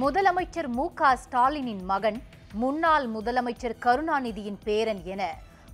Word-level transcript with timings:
முதலமைச்சர் 0.00 0.68
மு 0.76 0.84
ஸ்டாலினின் 1.22 1.80
மகன் 1.90 2.18
முன்னாள் 2.60 3.06
முதலமைச்சர் 3.14 3.74
கருணாநிதியின் 3.84 4.58
பேரன் 4.66 5.00
என 5.12 5.22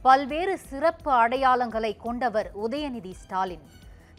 பல்வேறு 0.04 0.54
சிறப்பு 0.68 1.10
அடையாளங்களை 1.22 1.91
கொண்டவர் 2.04 2.49
உதயநிதி 2.65 3.12
ஸ்டாலின். 3.23 3.65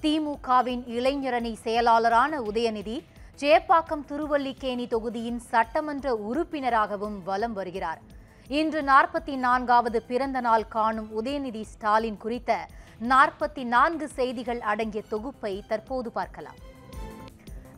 திமுகவின் 0.04 0.83
இளைஞரணி 0.97 1.54
செயலாளரான 1.65 2.39
உதயநிதி 2.49 2.97
சேப்பாக்கம் 3.41 4.05
திருவல்லிக்கேணி 4.12 4.88
தொகுதியின் 4.93 5.41
சட்டமன்ற 5.51 6.15
உறுப்பினராகவும் 6.29 7.17
வலம் 7.29 7.58
வருகிறார். 7.60 8.01
இன்று 8.60 8.81
நாற்பத்தி 8.92 9.35
நான்காவது 9.47 10.01
பிறந்த 10.12 10.39
நாள் 10.49 10.67
காணும் 10.78 11.12
உதயநிதி 11.21 11.65
ஸ்டாலின் 11.74 12.21
குறித்த 12.26 12.51
நாற்பத்தி 13.13 13.65
நான்கு 13.76 14.08
செய்திகள் 14.19 14.63
அடங்கிய 14.71 15.03
தொகுப்பை 15.13 15.55
தற்போது 15.67 16.12
பார்க்கலாம். 16.20 16.59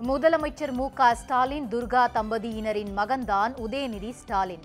முதலமைச்சர் 0.07 0.71
மு 0.71 0.85
க 0.97 1.07
ஸ்டாலின் 1.19 1.65
துர்கா 1.71 2.01
தம்பதியினரின் 2.13 2.91
மகன்தான் 2.97 3.53
உதயநிதி 3.63 4.11
ஸ்டாலின். 4.19 4.61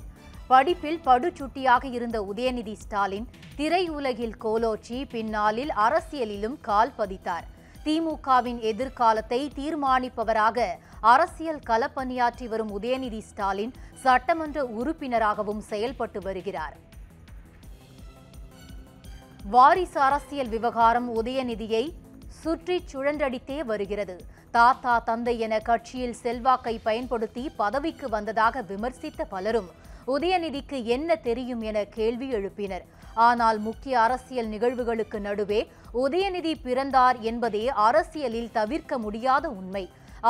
படிப்பில் 0.46 1.00
படுச்சுட்டியாக 1.06 1.84
இருந்த 1.96 2.18
உதயநிதி 2.22 2.74
ஸ்டாலின் 2.82 3.26
திரையுலகில் 3.56 4.36
கோலோச்சி 4.45 4.98
பின்னாளில் 5.12 5.73
அரசியலிலும் 5.86 6.54
கால் 6.60 6.92
பதித்தார். 6.98 7.46
திமுகவின் 7.84 8.60
எதிர்காலத்தை 8.70 9.40
தீர்மானிப்பவராக 9.56 10.66
அரசியல் 11.14 11.60
களப்பணியாற்றி 11.70 12.48
வரும் 12.48 12.70
உதயநிதி 12.78 13.20
ஸ்டாலின் 13.30 13.74
சட்டமன்ற 14.04 14.64
உறுப்பினராகவும் 14.78 15.64
செயல்பட்டு 15.70 16.23
வருகிறார். 16.23 16.76
வாரிசு 19.56 20.01
அரசியல் 20.01 20.48
விவகாரம் 20.48 21.10
உதயநிதியை 21.23 21.84
சுற்றி 22.42 22.78
சுழன்றடித்தே 22.92 23.60
வருகிறது. 23.73 24.16
தாத்தா 24.56 24.94
தந்தை 25.06 25.32
என 25.44 25.54
கட்சியில் 25.68 26.18
செல்வாக்கை 26.24 26.72
பயன்படுத்தி 26.88 27.45
பதவிக்கு 27.60 28.06
வந்ததாக 28.14 28.62
விமர்சித்த 28.68 29.24
பலரும் 29.32 29.70
உதயநிதிக்கு 30.14 30.78
என்ன 30.96 31.16
தெரியும் 31.29 31.62
என 31.70 31.79
கேள்வி 31.96 32.29
எழுப்பினர். 32.38 32.84
ஆனால் 33.26 33.59
முக்கிய 33.66 33.95
அரசியல் 34.04 34.51
நிகழ்வுகளுக்கு 34.54 35.18
நடுவே 35.26 35.60
உதயநிதி 36.04 36.52
பிறந்தார் 36.66 37.18
என்பதே 37.30 37.64
அரசியலில் 37.87 38.54
தவிர்க்க 38.59 38.98
முடியாத 39.06 39.45
உண்மை. 39.60 39.84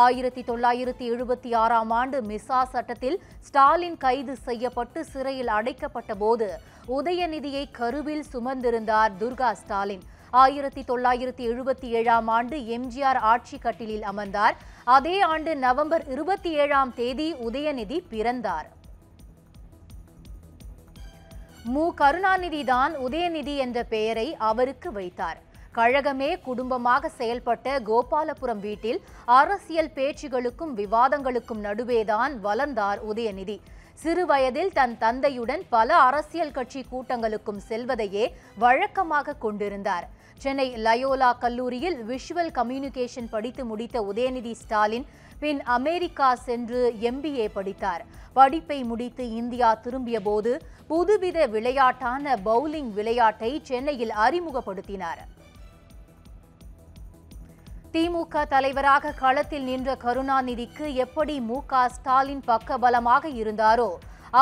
ஆயிரத்தி 0.05 0.43
தொள்ளாயிரத்தி 0.49 1.05
எழுபத்தி 1.15 1.51
ஆறாம் 1.63 1.93
ஆண்டு 1.99 2.19
மிசா 2.31 2.61
சட்டத்தில் 2.73 3.19
ஸ்டாலின் 3.49 3.99
கைது 4.05 4.35
செய்யப்பட்டு 4.47 5.03
சிறையில் 5.13 5.53
அடைக்கப்பட்ட 5.59 6.15
போது 6.23 6.49
உதயநிதியை 6.99 7.65
கருவில் 7.81 8.25
சுமந்திருந்தார் 8.33 9.15
துர்கா 9.21 9.53
ஸ்டாலின். 9.61 10.05
ஆயிரத்தி 10.43 10.83
தொள்ளாயிரத்தி 10.91 11.43
எழுபத்தி 11.51 11.89
ஏழாம் 11.99 12.29
ஆண்டு 12.37 12.57
எம்ஜிஆர் 12.77 13.19
ஆட்சி 13.33 13.57
கட்டிலில் 13.59 14.07
அமர்ந்தார். 14.11 14.55
அதே 14.85 15.17
ஆண்டு 15.33 15.53
நவம்பர் 15.57 16.05
இருபத்தி 16.15 16.51
ஏழாம் 16.63 16.93
தேதி 17.01 17.29
உதயநிதி 17.49 17.99
பிறந்தார். 18.13 18.69
மு. 21.73 21.85
கருணாநிதி 22.01 22.63
தான் 22.65 22.95
உதயநிதி 23.07 23.55
என்ற 23.65 23.85
பெயரை 23.93 24.27
அவருக்கு 24.51 24.93
வைத்தார். 24.93 25.39
கழகமே 25.79 26.31
குடும்பமாக 26.49 27.11
செயல்பட்ட 27.21 27.77
கோபாலபுரம் 27.91 28.65
வீட்டில் 28.67 29.01
அரசியல் 29.39 29.95
பேச்சுகளுக்கும் 29.95 30.75
விவாதங்களுக்கும் 30.81 31.63
நடுவேதான் 31.69 32.35
வளர்ந்தார் 32.41 33.01
உதயநிதி. 33.13 33.57
சிறு 34.03 34.23
வயதில் 34.27 34.73
தன் 34.73 34.95
தந்தையுடன் 34.99 35.63
பல 35.75 35.97
அரசியல் 36.09 36.53
கட்சி 36.53 36.81
கூட்டங்களுக்கும் 36.93 37.61
செல்வதையே 37.69 38.25
வழக்கமாக 38.65 39.37
கொண்டிருந்தார். 39.45 40.07
சென்னை 40.43 40.67
லயோலா 40.87 41.31
கல்லூரியில் 41.43 41.99
விஷுவல் 42.11 42.51
கம்யூனிகேஷன் 42.59 43.29
படித்து 43.35 43.63
முடித்த 43.71 43.97
உதயநிதி 44.11 44.53
ஸ்டாலின் 44.63 45.07
பின் 45.43 45.61
அமெரிக்கா 45.77 46.29
சென்று 46.47 46.81
எம்பிஏ 47.11 47.47
படித்தார். 47.55 48.03
படிப்பை 48.39 48.79
முடித்து 48.91 49.25
இந்தியா 49.41 49.71
திரும்பிய 49.85 50.19
போது 50.21 50.53
புதுவித 50.91 51.39
விளையாட்டான 51.55 52.35
பவுலிங் 52.49 52.91
விளையாட்டை 52.99 53.51
சென்னையில் 53.69 54.13
அறிமுகப்படுத்தினார். 54.25 55.23
திமுக 57.95 58.45
தலைவராக 58.53 59.15
களத்தில் 59.23 59.67
நின்ற 59.71 59.91
கருணாநிதிக்கு 60.05 60.87
எப்படி 61.05 61.35
மு 61.51 61.59
க 61.73 61.83
ஸ்டாலின் 61.97 62.45
பக்கபலமாக 62.51 63.25
இருந்தாரோ 63.41 63.91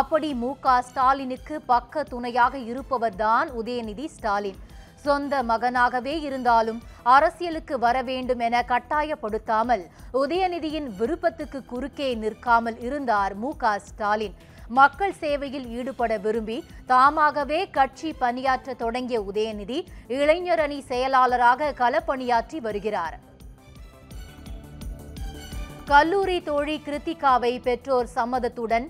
அப்படி 0.00 0.28
மு 0.42 0.50
ஸ்டாலினுக்கு 0.88 1.56
பக்க 1.72 2.04
துணையாக 2.12 2.54
இருப்பவர்தான் 2.70 3.48
உதயநிதி 3.60 4.06
ஸ்டாலின். 4.14 4.60
சொந்த 5.04 5.42
மகனாகவே 5.50 6.14
இருந்தாலும் 6.28 6.80
அரசியலுக்கு 7.14 7.74
வர 7.84 7.96
வேண்டும் 8.08 8.42
என 8.46 8.56
கட்டாயப்படுத்தாமல் 8.70 9.84
உதயநிதியின் 10.22 10.88
விருப்பத்துக்கு 11.00 11.60
குறுக்கே 11.72 12.08
நிற்காமல் 12.22 12.78
இருந்தார் 12.86 13.34
மு 13.42 13.50
க 13.62 13.74
ஸ்டாலின். 13.88 14.36
மக்கள் 14.78 15.14
சேவையில் 15.22 15.66
ஈடுபட 15.78 16.12
விரும்பி 16.26 16.58
தாமாகவே 16.92 17.58
கட்சி 17.76 18.10
பணியாற்ற 18.22 18.74
தொடங்கிய 18.82 19.18
உதயநிதி 19.30 19.78
இளைஞரணி 20.18 20.78
செயலாளராக 20.91 21.72
களப்பணியாற்றி 21.80 22.60
வருகிறார். 22.66 23.16
கல்லூரி 25.91 26.38
தோழி 26.48 26.76
கிருத்திகாவை 26.86 27.52
பெற்றோர் 27.66 28.08
சம்மதத்துடன் 28.16 28.86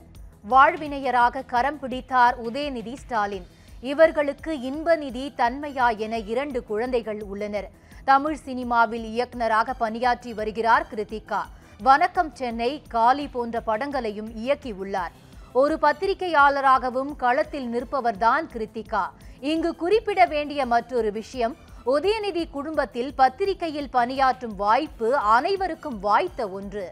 வாழ்வினையராக 0.53 1.45
கரம் 1.53 1.81
பிடித்தார் 1.83 2.37
உதயநிதி 2.47 2.95
ஸ்டாலின். 3.03 3.47
இவர்களுக்கு 3.91 4.53
இன்பநிதி 4.69 5.23
தன்மையா 5.41 5.87
என 6.05 6.19
இரண்டு 6.33 6.59
குழந்தைகள் 6.65 7.23
உள்ளனர். 7.23 7.67
தமிழ் 8.05 8.37
சினிமாவில் 8.45 9.05
இயக்குனராக 9.05 9.75
பணியாற்றி 9.75 10.33
வருகிறார் 10.33 10.87
கிருத்திகா. 10.91 11.41
வணக்கம் 11.81 12.31
சென்னை 12.35 12.83
காலி 12.89 13.27
போன்ற 13.29 13.63
படங்களையும் 13.67 14.31
இயக்கியுள்ளார் 14.45 15.13
ஒரு 15.53 15.79
பத்திரிகையாளராகவும் 15.83 17.13
களத்தில் 17.17 17.69
நிற்பவர்தான் 17.75 18.47
கிருத்திகா. 18.55 19.05
இங்கு 19.41 19.73
குறிப்பிட 19.77 20.27
வேண்டிய 20.27 20.67
மற்றொரு 20.67 21.13
விஷயம் 21.13 21.57
உதயநிதி 21.87 22.45
குடும்பத்தில் 22.51 23.15
பத்திரிகையில் 23.15 23.91
பணியாற்றும் 23.91 24.57
வாய்ப்பு 24.57 25.17
அனைவருக்கும் 25.17 25.99
வாய்த்த 25.99 26.49
ஒன்று. 26.59 26.87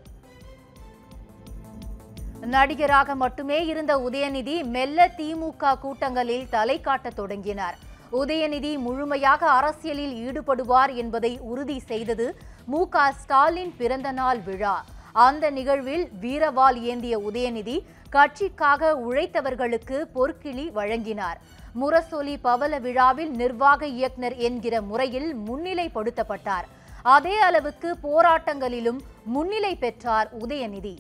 நடிகராக 2.47 3.15
மட்டுமே 3.15 3.67
இருந்த 3.67 3.97
உதயநிதி 3.97 4.65
மெல்ல 4.65 5.09
திமுக 5.17 5.79
கூட்டங்களில் 5.79 6.49
தலை 6.49 6.81
காட்டத் 6.81 7.17
தொடங்கினார். 7.17 7.79
உதயநிதி 8.13 8.79
முழுமையாக 8.79 9.51
அரசியலில் 9.51 10.15
ஈடுபடுவார் 10.15 10.95
என்பதை 10.95 11.39
உறுதி 11.39 11.79
செய்தது 11.79 12.37
மு. 12.67 12.89
க. 12.89 13.13
ஸ்டாலின் 13.13 13.75
பிறந்த 13.77 14.13
நாள் 14.13 14.39
விழா. 14.39 14.85
அந்த 15.13 15.51
நிகழ்வில் 15.51 16.09
வீரவால் 16.21 16.83
ஏந்திய 16.83 17.19
உதயநிதி 17.19 17.81
கட்சிக்காக 18.13 18.95
உழைத்தவர்களுக்கு 19.11 20.05
பொற்கிளி 20.15 20.73
வழங்கினார். 20.73 21.41
முரசொலி 21.81 22.39
பவல 22.43 22.79
விழாவில் 22.79 23.31
நிர்வாக 23.31 23.87
இயக்குனர் 23.87 24.37
என்கிற 24.37 24.81
முறையில் 24.81 25.37
முன்னிலைப்படுத்தப்பட்டார். 25.37 26.65
அதே 27.03 27.39
அளவுக்கு 27.39 27.97
போராட்டங்களிலும் 28.03 28.99
முன்னிலை 29.25 29.77
பெற்றார் 29.77 30.31
உதயநிதி. 30.47 30.97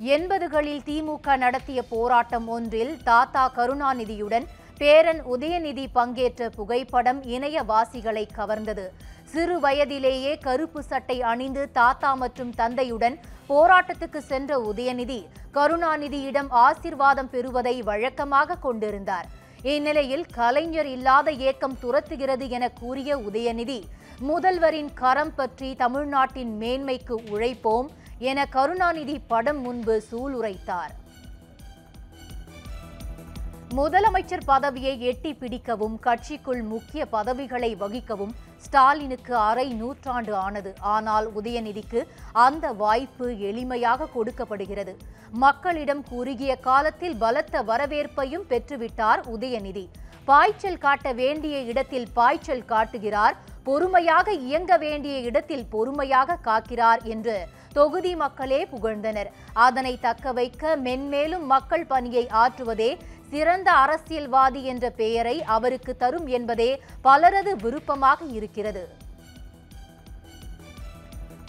எண்பதுகளில் 0.00 0.82
திமுக 0.88 1.36
நடத்திய 1.36 1.80
போராட்டம் 1.82 2.44
ஒன்றில் 2.48 2.92
தாத்தா 3.04 3.44
கருணாநிதியுடன் 3.56 4.44
பேரன் 4.78 5.22
உதயநிதி 5.34 5.84
பங்கேற்ற 5.92 6.50
புகைப்படம் 6.56 7.20
இணையவாசிகளை 7.36 8.22
கவர்ந்தது. 8.36 8.84
சிறு 9.32 9.56
வயதிலேயே 9.60 10.38
கருப்பு 10.38 10.82
சட்டை 10.82 11.16
அணிந்து 11.22 11.64
தாத்தா 11.72 12.14
மற்றும் 12.14 12.52
தந்தையுடன் 12.60 13.16
போராட்டத்துக்கு 13.48 14.22
சென்ற 14.30 14.60
உதயநிதி 14.70 15.20
கருணாநிதியிடம் 15.56 16.50
ஆசிர்வாதம் 16.66 17.32
பெறுவதை 17.34 17.76
வழக்கமாக 17.82 18.58
கொண்டிருந்தார். 18.66 19.28
இந்நிலையில் 19.62 20.26
கலைஞர் 20.34 20.90
இல்லாத 20.96 21.28
இயக்கம் 21.42 21.78
துரத்துகிறது 21.82 22.46
என 22.48 22.64
கூறிய 22.80 23.16
உதயநிதி 23.28 23.80
முதல்வரின் 24.20 24.90
கரம் 24.94 25.34
பற்றி 25.34 25.68
தமிழ்நாட்டின் 25.74 26.52
மேன்மைக்கு 26.60 27.16
உழைப்போம் 27.32 27.88
என 28.30 28.46
கருணாநிதி 28.54 29.16
படம் 29.32 29.60
முன்பு 29.64 29.94
சூளுரைத்தார். 30.10 30.92
முதலமைச்சர் 33.78 34.44
பதவியை 34.50 34.92
எட்டி 35.10 35.32
பிடிக்கவும் 35.40 35.96
கட்சிக்குள் 36.06 36.62
முக்கிய 36.72 37.02
பதவிகளை 37.14 37.70
வகிக்கவும் 37.82 38.32
ஸ்டாலினுக்கு 38.64 39.34
அரை 39.48 39.66
நூற்றாண்டு 39.80 40.32
ஆனது. 40.46 40.70
ஆனால் 40.94 41.26
உதயநிதிக்கு 41.40 42.00
அந்த 42.46 42.72
வாய்ப்பு 42.82 43.26
எளிமையாக 43.50 44.08
கொடுக்கப்படுகிறது. 44.16 44.94
மக்களிடம் 45.44 46.02
குறுகிய 46.10 46.52
காலத்தில் 46.68 47.16
பலத்த 47.16 47.62
வரவேற்பையும் 47.70 48.48
பெற்றுவிட்டார் 48.52 49.22
உதயநிதி. 49.34 49.84
பாய்ச்சல் 50.24 50.82
காட்ட 50.86 51.12
வேண்டிய 51.12 51.58
இடத்தில் 51.60 52.08
பாய்ச்சல் 52.18 52.66
காட்டுகிறார் 52.72 53.36
பொறுமையாக 53.68 54.32
இயங்க 54.48 54.72
வேண்டிய 54.86 55.18
இடத்தில் 55.28 55.68
பொறுமையாக 55.74 56.38
காக்கிறார் 56.48 57.02
என்று 57.14 57.36
தொகுதி 57.72 58.14
மக்களே 58.14 58.60
புகழ்ந்தனர். 58.64 59.30
அதனை 59.52 59.98
தக்க 60.00 60.32
வைக்க 60.32 60.76
மென்மேலும் 60.76 61.46
மக்கள் 61.54 61.86
பணியை 61.86 62.26
ஆற்றுவதே 62.26 62.90
சிறந்த 63.30 63.72
அரசியல்வாதி 63.72 64.64
என்ற 64.64 64.90
பெயரை 64.90 65.42
அவருக்கு 65.42 65.96
தரும் 65.96 66.26
என்பதே 66.26 66.70
பலரது 67.02 67.56
விருப்பமாக 67.56 68.24
இருக்கிறது. 68.24 68.84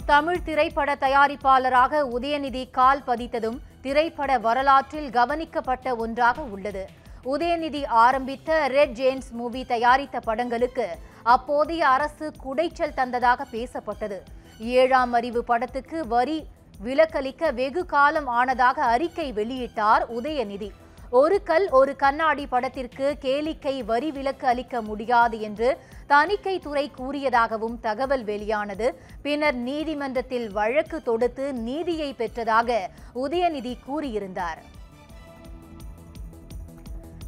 தமிழ் 0.06 0.42
திரைப்பட 0.42 0.94
தயாரிப்பாளராக 1.00 2.02
உதயநிதி 2.16 2.70
கால் 2.70 3.02
பதித்ததும் 3.06 3.58
திரைப்பட 3.82 4.38
வரலாற்றில் 4.38 5.10
கவனிக்கப்பட்ட 5.10 5.96
ஒன்றாக 5.96 6.42
உள்ளது. 6.42 6.84
உதயநிதி 7.24 7.82
ஆரம்பித்த 7.86 8.66
ரெட் 8.66 8.92
ஜேம்ஸ் 8.92 9.30
மூவி 9.32 9.64
தயாரித்த 9.64 10.20
படங்களுக்கு 10.20 10.86
அப்போதைய 11.22 11.88
அரசு 11.88 12.32
குடைச்சல் 12.44 12.96
தந்ததாக 12.96 13.46
பேசப்பட்டது. 13.52 14.18
ஏழாம் 14.60 15.12
அறிவு 15.12 15.44
படத்துக்கு 15.44 16.06
வரி 16.06 16.46
விலக்களிக்க 16.82 17.52
வெகு 17.52 17.86
காலம் 17.86 18.28
ஆனதாக 18.28 18.78
அறிக்கை 18.78 19.32
வெளியிட்டார் 19.32 20.02
உதயநிதி. 20.18 20.70
ஒரு 21.10 21.42
கல் 21.42 21.68
ஒரு 21.68 21.96
கண்ணாடி 21.96 22.46
படத்திற்கு 22.46 23.16
கேளிக்கை 23.20 23.84
வரி 23.84 24.10
விலக்கு 24.10 24.46
அளிக்க 24.46 24.82
முடியாது 24.82 25.40
என்று 25.40 25.78
தணிக்கை 26.06 26.58
துறை 26.58 26.92
கூறியதாகவும் 26.98 27.80
தகவல் 27.80 28.24
வெளியானது. 28.24 29.00
பின்னர் 29.22 29.54
நீதிமன்றத்தில் 29.54 30.52
வழக்கு 30.52 31.02
தொடுத்து 31.02 31.52
நீதியை 31.52 32.14
பெற்றதாக 32.18 32.78
உதயநிதி 33.14 33.76
கூறியிருந்தார். 33.88 34.60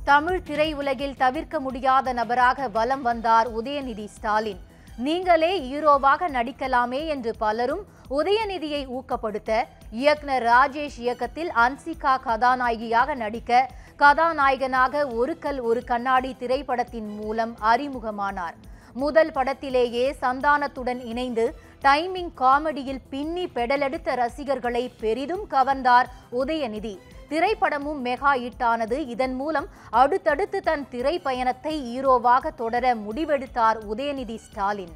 தமிழ் 0.04 0.40
திரையுலகில் 0.46 1.16
தவிர்க்க 1.16 1.60
முடியாத 1.60 2.12
நபராக 2.12 2.68
வலம் 2.68 3.02
வந்தார் 3.02 3.62
உதயநிதி 3.62 4.04
ஸ்டாலின். 4.04 4.70
நீங்களே 4.98 5.60
ஹீரோவாக 5.60 6.28
நடிக்கலாமே 6.28 7.06
என்று 7.06 7.34
பலரும் 7.38 7.84
உதயநிதியை 8.10 8.88
ஊக்கப்படுத்த 8.88 9.62
இயக்குனர் 9.90 10.42
ராஜேஷ் 10.42 10.98
இயக்கத்தில் 10.98 11.50
அன்சிகா 11.50 12.20
கதாநாயகியாக 12.20 13.14
நடிக்க 13.14 13.70
கதாநாயகனாக 13.96 15.06
ஒரு 15.06 15.38
கல் 15.38 15.60
ஒரு 15.60 15.84
கண்ணாடி 15.84 16.36
திரைப்படத்தின் 16.38 17.08
மூலம் 17.14 17.56
அறிமுகமானார். 17.62 18.54
முதல் 18.94 19.32
படத்திலேயே 19.32 20.14
சந்தானத்துடன் 20.20 21.04
இணைந்து 21.04 21.54
டைமிங் 21.82 22.32
காமெடியில் 22.40 23.02
பின்னி 23.10 23.46
பெடலெடுத்த 23.46 24.14
ரசிகர்களை 24.14 24.92
பெரிதும் 25.00 25.44
கவர்ந்தார் 25.50 26.04
உதயநிதி. 26.32 26.98
திரைப்படமும் 27.32 28.00
மெகா 28.06 28.32
ஹிட்டானது. 28.44 28.96
இதன் 29.14 29.34
மூலம் 29.34 29.68
அடுத்தடுத்து 29.90 30.60
தன் 30.62 30.86
திரைப்பயணத்தை 30.90 31.74
ஹீரோவாக 31.88 32.54
தொடர 32.54 32.94
முடிவெடுத்தார் 32.94 33.78
உதயநிதி 33.92 34.36
ஸ்டாலின். 34.46 34.94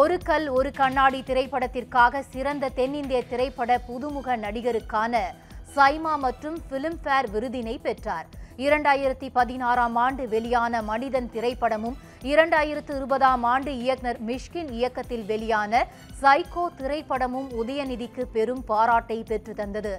ஒரு 0.00 0.16
கல் 0.28 0.48
ஒரு 0.48 0.70
கண்ணாடி 0.72 1.20
திரைப்படத்திற்காக 1.26 2.22
சிறந்த 2.32 2.68
தென்னிந்திய 2.68 3.20
திரைப்பட 3.28 3.80
புதுமுக 3.88 4.36
நடிகருக்கான 4.44 5.22
சைமா 5.76 6.12
மற்றும் 6.18 6.58
ஃபிலிம்ஃபேர் 6.66 7.28
விருதினை 7.34 7.78
பெற்றார். 7.86 8.28
இரண்டாயிரத்தி 8.64 9.28
பதினாறாம் 9.36 9.96
ஆண்டு 10.04 10.22
வெளியான 10.32 10.80
மனிதன் 10.88 11.28
திரைப்படமும் 11.34 11.96
இரண்டாயிரத்து 12.30 12.92
இருபதாம் 12.98 13.44
ஆண்டு 13.50 13.72
இயக்குனர் 13.82 14.18
மிஷ்கின் 14.28 14.70
இயக்கத்தில் 14.78 15.26
வெளியான 15.28 15.82
சைக்கோ 16.22 16.64
திரைப்படமும் 16.80 17.48
உதயநிதிக்கு 17.60 18.24
பெரும் 18.36 18.62
பாராட்டை 18.70 19.18
பெற்று 19.28 19.52
தந்தது. 19.60 19.92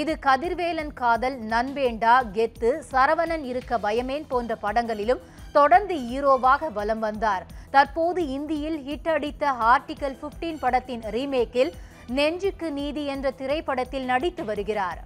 இது 0.00 0.12
கதிர்வேலன் 0.26 0.92
காதல் 1.00 1.38
நன்வேண்டா 1.52 2.16
கெத்து 2.36 2.72
சரவணன் 2.90 3.46
இருக்க 3.52 3.78
பயமேன் 3.86 4.28
போன்ற 4.32 4.56
படங்களிலும் 4.64 5.24
தொடர்ந்து 5.56 5.96
ஹீரோவாக 6.10 6.70
வலம் 6.76 7.02
வந்தார். 7.06 7.46
தற்போது 7.76 8.20
இந்தியில் 8.36 8.78
ஹிட் 8.88 9.10
அடித்த 9.14 9.54
ஆர்டிகல் 9.72 10.18
15 10.26 10.60
படத்தின் 10.66 11.04
ரீமேக்கில் 11.16 11.72
நெஞ்சுக்கு 12.18 12.68
நீதி 12.80 13.04
என்ற 13.14 13.26
திரைப்படத்தில் 13.40 14.08
நடித்து 14.12 14.44
வருகிறார். 14.52 15.00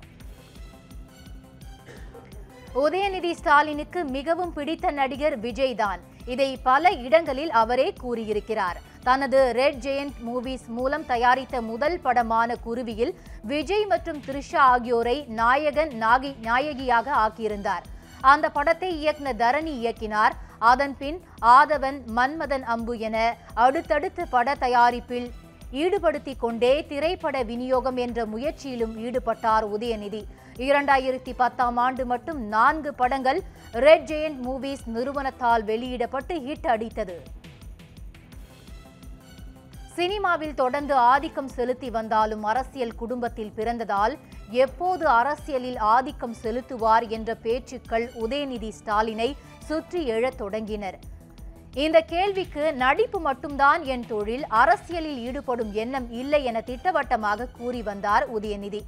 உதயநிதி 2.82 3.30
ஸ்டாலினுக்கு 3.38 4.00
மிகவும் 4.16 4.52
பிடித்த 4.56 4.86
நடிகர் 4.98 5.36
விஜய் 5.44 5.76
தான் 5.82 6.00
இதை 6.32 6.48
பல 6.68 6.90
இடங்களில் 7.06 7.52
அவரே 7.60 7.86
கூறியிருக்கிறார். 8.02 8.78
தனது 9.06 9.40
ரெட் 9.58 9.78
ஜெயண்ட் 9.84 10.16
மூவிஸ் 10.26 10.66
மூலம் 10.76 11.06
தயாரித்த 11.12 11.56
முதல் 11.70 11.96
படமான 12.06 12.56
குருவியில் 12.66 13.12
விஜய் 13.52 13.86
மற்றும் 13.92 14.20
த்ரிஷா 14.26 14.62
ஆகியோரை 14.74 15.16
நாயகன் 15.40 15.92
நாகி 16.04 16.32
நாயகியாக 16.48 17.14
ஆக்கியிருந்தார். 17.24 17.86
அந்த 18.32 18.46
படத்தை 18.58 18.90
இயக்குன 19.02 19.32
தரணி 19.44 19.74
இயக்கினார். 19.82 20.36
அதன் 20.72 20.94
பின் 21.00 21.18
ஆதவன் 21.56 21.98
மன்மதன் 22.18 22.64
அம்பு 22.74 22.94
என 23.08 23.16
அடுத்தடுத்து 23.64 24.22
பட 24.34 24.54
தயாரிப்பில் 24.66 25.28
ஈடுபடுத்திக் 25.82 26.42
கொண்டே 26.42 26.72
திரைப்பட 26.90 27.36
விநியோகம் 27.50 27.98
என்ற 28.04 28.18
முயற்சியிலும் 28.34 28.94
ஈடுபட்டார் 29.06 29.64
உதயநிதி. 29.74 30.22
இரண்டாயிரத்தி 30.66 31.32
பத்தாம் 31.36 31.78
ஆண்டு 31.84 32.04
மட்டும் 32.12 32.40
நான்கு 32.54 32.90
படங்கள் 33.00 33.40
ரெட் 33.86 34.06
ஜெயண்ட் 34.10 34.38
மூவிஸ் 34.46 34.84
நிறுவனத்தால் 34.96 35.64
வெளியிடப்பட்டு 35.70 36.36
ஹிட் 36.46 36.68
அடித்தது. 36.74 37.16
சினிமாவில் 39.96 40.54
தொடர்ந்து 40.54 40.94
ஆதிக்கம் 41.12 41.52
செலுத்தி 41.56 41.90
வந்தாலும் 41.90 42.42
அரசியல் 42.52 42.96
குடும்பத்தில் 43.02 43.52
பிறந்ததால் 43.56 44.14
எப்போது 44.64 45.04
அரசியலில் 45.20 45.78
ஆதிக்கம் 45.94 46.36
செலுத்துவார் 46.42 47.06
என்ற 47.16 47.30
பேச்சுக்கள் 47.44 48.06
உதயநிதி 48.24 48.72
ஸ்டாலினை 48.78 49.30
சுற்றி 49.68 50.00
எழத் 50.06 50.38
தொடங்கினர். 50.38 50.98
இந்த 51.82 51.98
கேள்விக்கு 52.10 52.62
நடிப்பு 52.82 53.18
மட்டும்தான் 53.20 53.80
என் 53.94 54.04
தொழில் 54.10 54.44
அரசியலில் 54.60 55.18
ஈடுபடும் 55.26 55.72
எண்ணம் 55.82 56.06
இல்லை 56.20 56.38
என 56.50 56.60
திட்டவட்டமாக 56.68 57.48
கூறி 57.56 57.80
வந்தார் 57.88 58.24
உதயநிதி. 58.36 58.80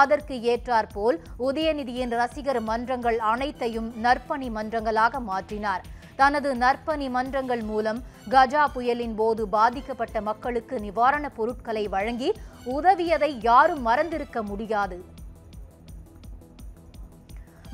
அதற்கு 0.00 0.34
ஏற்றாற்போல் 0.52 1.16
உதயநிதியின் 1.46 2.12
ரசிகர் 2.20 2.60
மன்றங்கள் 2.68 3.18
அனைத்தையும் 3.32 3.88
நற்பணி 4.04 4.48
மன்றங்களாக 4.56 5.20
மாற்றினார். 5.30 5.82
தனது 6.20 6.50
நற்பணி 6.62 7.08
மன்றங்கள் 7.16 7.64
மூலம் 7.70 7.98
கஜா 8.34 8.66
புயலின் 8.74 9.16
போது 9.20 9.42
பாதிக்கப்பட்ட 9.56 10.20
மக்களுக்கு 10.28 10.78
நிவாரணப் 10.86 11.36
பொருட்களை 11.38 11.84
வழங்கி 11.94 12.30
உதவியதை 12.76 13.30
யாரும் 13.48 13.82
மறந்திருக்க 13.88 14.42
முடியாது. 14.50 14.98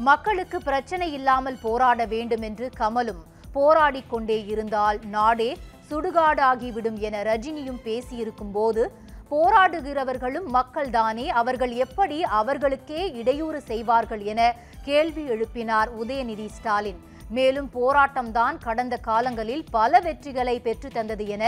மக்களுக்கு 0.08 0.60
பிரச்சனை 0.70 1.10
இல்லாமல் 1.18 1.60
போராட 1.66 2.06
வேண்டும் 2.14 2.46
என்று 2.50 2.68
கமலும் 2.80 3.22
போராடி 3.52 4.02
கொண்டே 4.08 4.38
இருந்தால் 4.46 4.98
நாடே 5.16 5.50
சுடுகாடாகிவிடும் 5.90 6.98
என 7.06 7.22
ரஜினியும் 7.22 7.80
பேசியிருக்கும் 7.86 8.52
போது 8.52 8.82
போராடுகிறவர்களும் 9.30 10.48
மக்கள்தானே 10.56 11.26
அவர்கள் 11.40 11.72
எப்படி 11.84 12.18
அவர்களுக்கே 12.40 13.02
இடையூறு 13.20 13.60
செய்வார்கள் 13.70 14.22
என 14.32 14.40
கேள்வி 14.84 15.24
எழுப்பினார் 15.34 15.90
உதயநிதி 16.02 16.46
ஸ்டாலின். 16.56 17.00
மேலும் 17.28 17.68
போராட்டம்தான் 17.74 18.56
கடந்த 18.58 18.94
காலங்களில் 19.08 19.64
பல 19.70 20.00
வெற்றிகளை 20.00 20.56
பெற்று 20.62 20.88
தந்தது 20.88 21.26
என 21.28 21.44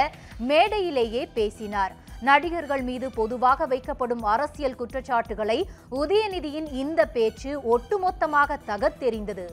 மேடையிலேயே 0.48 1.22
பேசினார். 1.34 1.94
நடிகர்கள் 2.20 2.82
மீது 2.82 3.06
பொதுவாக 3.10 3.66
வைக்கப்படும் 3.66 4.24
அரசியல் 4.34 4.78
குற்றச்சாட்டுகளை 4.80 5.58
உதயநிதியின் 6.00 6.68
இந்த 6.82 7.00
பேச்சு 7.16 7.52
ஒட்டுமொத்தமாக 7.74 8.58
தகத்தெறிந்தது 8.66 9.46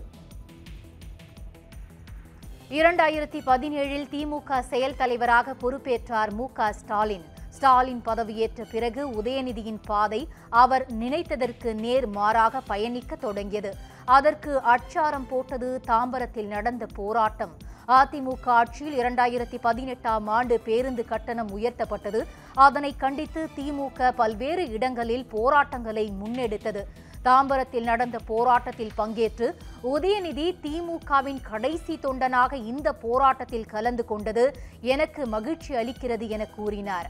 இரண்டாயிரத்தி 2.80 3.40
பதினேழில் 3.46 4.06
திமுக 4.12 4.60
செயல் 4.60 4.96
தலைவராக 4.96 5.56
பொறுப்பேற்றார் 5.62 6.32
மு 6.34 6.46
க 6.54 6.74
ஸ்டாலின். 6.74 7.26
ஸ்டாலின் 7.50 8.02
பதவியேற்ற 8.06 8.66
பிறகு 8.72 9.02
உதயநிதியின் 9.22 9.80
பாதை 9.86 10.28
அவர் 10.50 10.86
நினைத்ததற்கு 11.00 11.74
நேர் 11.74 12.08
மாறாக 12.08 12.62
பயணிக்க 12.62 13.16
தொடங்கியது. 13.16 13.76
அதற்கு 14.06 14.62
அச்சாரம் 14.62 15.28
போட்டது 15.28 15.82
தாம்பரத்தில் 15.88 16.48
நடந்த 16.48 16.86
போராட்டம். 16.96 17.54
அதிமுக 17.88 18.48
ஆட்சியில் 18.60 18.98
இரண்டாயிரத்தி 19.00 19.58
பதினெட்டாம் 19.62 20.28
ஆண்டு 20.28 20.60
பேருந்து 20.60 21.06
கட்டணம் 21.06 21.52
உயர்த்தப்பட்டது. 21.58 22.22
அதனை 22.56 22.96
கண்டித்து 22.98 23.50
திமுக 23.56 24.12
பல்வேறு 24.12 24.70
இடங்களில் 24.70 25.26
போராட்டங்களை 25.26 26.14
முன்னெடுத்தது. 26.24 26.84
தாம்பரத்தில் 27.24 27.84
நடந்த 27.84 28.18
போராட்டத்தில் 28.28 28.94
பங்கேற்று 28.98 29.48
உதயநிதி 29.84 30.46
திமுகவின் 30.64 31.42
கடைசி 31.42 31.96
தொண்டனாக 31.96 32.54
இந்த 32.54 32.94
போராட்டத்தில் 32.94 33.66
கலந்து 33.66 34.06
கொண்டது 34.06 34.46
எனக்கு 34.94 35.28
மகிழ்ச்சி 35.28 35.74
அளிக்கிறது 35.74 36.28
என 36.28 36.46
கூறினார். 36.46 37.10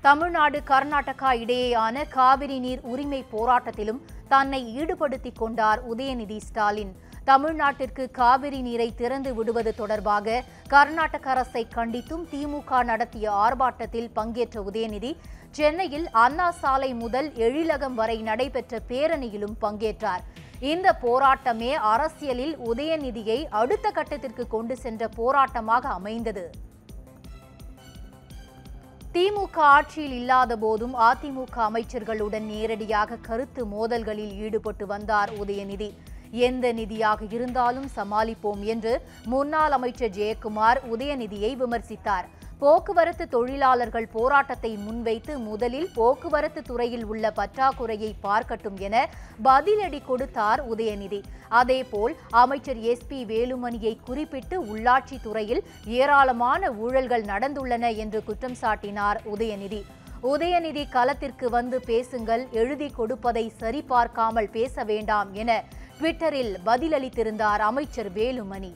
தமிழ்நாடு 0.00 0.58
கர்நாடகா 0.70 1.30
இடையேயான 1.42 2.08
காவிரி 2.08 2.58
நீர் 2.58 2.80
உரிமை 2.82 3.24
போராட்டத்திலும் 3.32 4.00
தன்னை 4.28 4.60
ஈடுபடுத்திக் 4.80 5.36
கொண்டார் 5.36 5.80
உதயநிதி 5.94 6.38
ஸ்டாலின். 6.38 6.92
தமிழ்நாட்டிற்கு 7.24 8.10
காவிரி 8.10 8.60
நீரை 8.60 8.94
திறந்து 8.94 9.34
விடுவது 9.34 9.74
தொடர்பாக 9.74 10.42
கர்நாடக 10.68 11.30
அரசை 11.30 11.62
கண்டித்தும் 11.74 12.24
திமுக 12.32 12.84
நடத்திய 12.84 13.30
ஆர்ப்பாட்டத்தில் 13.30 14.10
பங்கேற்ற 14.12 14.62
உதயநிதி 14.62 15.12
சென்னையில் 15.56 16.06
அண்ணா 16.24 16.46
சாலை 16.60 16.88
முதல் 17.00 17.28
எழிலகம் 17.46 17.96
வரை 18.00 18.16
நடைபெற்ற 18.28 18.78
பேரணியிலும் 18.90 19.56
பங்கேற்றார். 19.64 20.22
இந்த 20.72 20.88
போராட்டமே 21.04 21.72
அரசியலில் 21.92 22.54
உதயநிதியை 22.70 23.38
அடுத்த 23.60 23.86
கட்டத்திற்கு 23.96 24.44
கொண்டு 24.54 24.74
சென்ற 24.84 25.08
போராட்டமாக 25.18 25.84
அமைந்தது. 25.98 26.44
திமுக 29.14 29.56
ஆட்சியில் 29.76 30.14
இல்லாத 30.20 30.52
போதும் 30.64 30.94
அதிமுக 31.08 31.56
அமைச்சர்களுடன் 31.68 32.46
நேரடியாக 32.52 33.20
கருத்து 33.28 33.64
மோதல்களில் 33.74 34.34
ஈடுபட்டு 34.44 34.86
வந்தார் 34.92 35.32
உதயநிதி. 35.42 35.90
எந்த 36.48 36.66
நிதியாக 36.78 37.26
இருந்தாலும் 37.36 37.88
சமாளிப்போம் 37.96 38.62
என்று 38.74 38.92
முன்னாள் 39.32 39.74
அமைச்சர் 39.78 40.14
ஜெயக்குமார் 40.18 40.80
உதயநிதியை 40.94 41.50
விமர்சித்தார். 41.62 42.28
போக்குவரத்து 42.62 43.24
தொழிலாளர்கள் 43.28 44.06
போராட்டத்தை 44.14 44.70
முன்வைத்து 44.84 45.32
முதலில் 45.46 45.88
போக்குவரத்து 45.94 46.60
துறையில் 46.68 47.06
உள்ள 47.12 47.32
பற்றாக்குறையை 47.38 48.10
பார்க்கட்டும் 48.26 48.78
என 48.86 48.96
பதிலடி 49.44 50.00
கொடுத்தார் 50.10 50.60
உதயநிதி. 50.72 51.20
அதேபோல் 51.60 52.14
அமைச்சர் 52.42 52.80
எஸ் 52.92 53.08
பி 53.08 53.20
வேலுமணியை 53.30 53.94
குறிப்பிட்டு 54.08 54.58
உள்ளாட்சி 54.74 55.18
துறையில் 55.22 55.62
ஏராளமான 55.98 56.70
ஊழல்கள் 56.84 57.26
நடந்துள்ளன 57.32 57.90
என்று 58.04 58.20
குற்றம் 58.24 58.56
சாட்டினார் 58.62 59.20
உதயநிதி. 59.34 59.80
உதயநிதி 60.32 60.84
களத்திற்கு 60.88 61.46
வந்து 61.50 61.80
பேசுங்கள் 61.90 62.42
எழுதி 62.62 62.90
கொடுப்பதை 62.98 63.44
சரிபார்க்காமல் 63.62 64.52
பேச 64.58 64.84
வேண்டாம் 64.92 65.32
என 65.34 65.50
ட்விட்டரில் 65.98 66.54
பதிலளித்திருந்தார் 66.66 67.62
அமைச்சர் 67.70 68.12
வேலுமணி. 68.14 68.72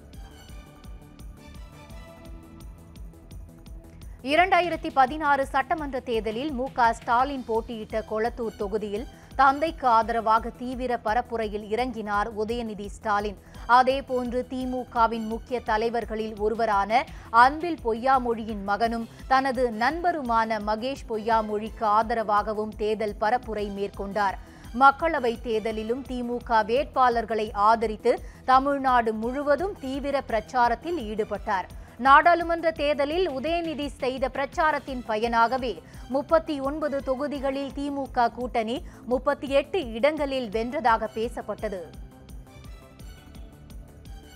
இரண்டாயிரத்தி 4.24 4.90
பதினாறு 4.94 5.46
சட்டமன்ற 5.46 6.00
தேர்தலில் 6.00 6.52
மு 6.52 6.64
க 6.72 6.92
ஸ்டாலின் 6.92 7.44
போட்டியிட்ட 7.46 7.96
கொளத்தூர் 8.10 8.56
தொகுதியில் 8.56 9.04
தந்தைக்கு 9.36 9.86
ஆதரவாக 9.88 10.50
தீவிர 10.50 10.92
பரப்புரையில் 11.04 11.66
இறங்கினார் 11.72 12.28
உதயநிதி 12.42 12.86
ஸ்டாலின். 12.86 13.36
அதேபோன்று 13.68 14.40
திமுகவின் 14.52 15.26
முக்கிய 15.32 15.60
தலைவர்களில் 15.60 16.34
ஒருவரான 16.38 17.04
அன்பில் 17.30 17.78
பொய்யாமொழியின் 17.84 18.64
மகனும் 18.64 19.06
தனது 19.28 19.70
நண்பருமான 19.82 20.60
மகேஷ் 20.70 21.06
பொய்யாமொழிக்கு 21.08 21.86
ஆதரவாகவும் 21.98 22.76
தேர்தல் 22.76 23.16
பரப்புரை 23.20 23.68
மேற்கொண்டார். 23.78 24.36
மக்களவை 24.74 25.34
தேர்தலிலும் 25.46 26.04
திமுக 26.10 26.64
வேட்பாளர்களை 26.70 27.48
ஆதரித்து 27.70 28.14
தமிழ்நாடு 28.44 29.12
முழுவதும் 29.12 29.76
தீவிர 29.80 30.22
பிரச்சாரத்தில் 30.30 31.00
ஈடுபட்டார். 31.10 31.68
நாடாளுமன்ற 31.98 32.70
தேர்தலில் 32.70 33.30
உதயநிதி 33.30 33.86
செய்த 33.86 34.28
பிரச்சாரத்தின் 34.28 35.02
பயனாகவே 35.06 35.82
முப்பத்தி 36.08 36.60
ஒன்பது 36.60 37.02
தொகுதிகளில் 37.02 37.70
திமுக 37.76 38.32
கூட்டணி 38.32 38.86
முப்பத்தி 39.06 39.48
எட்டு 39.48 39.92
இடங்களில் 39.92 40.48
வென்றதாக 40.48 41.08
பேசப்பட்டது. 41.14 41.80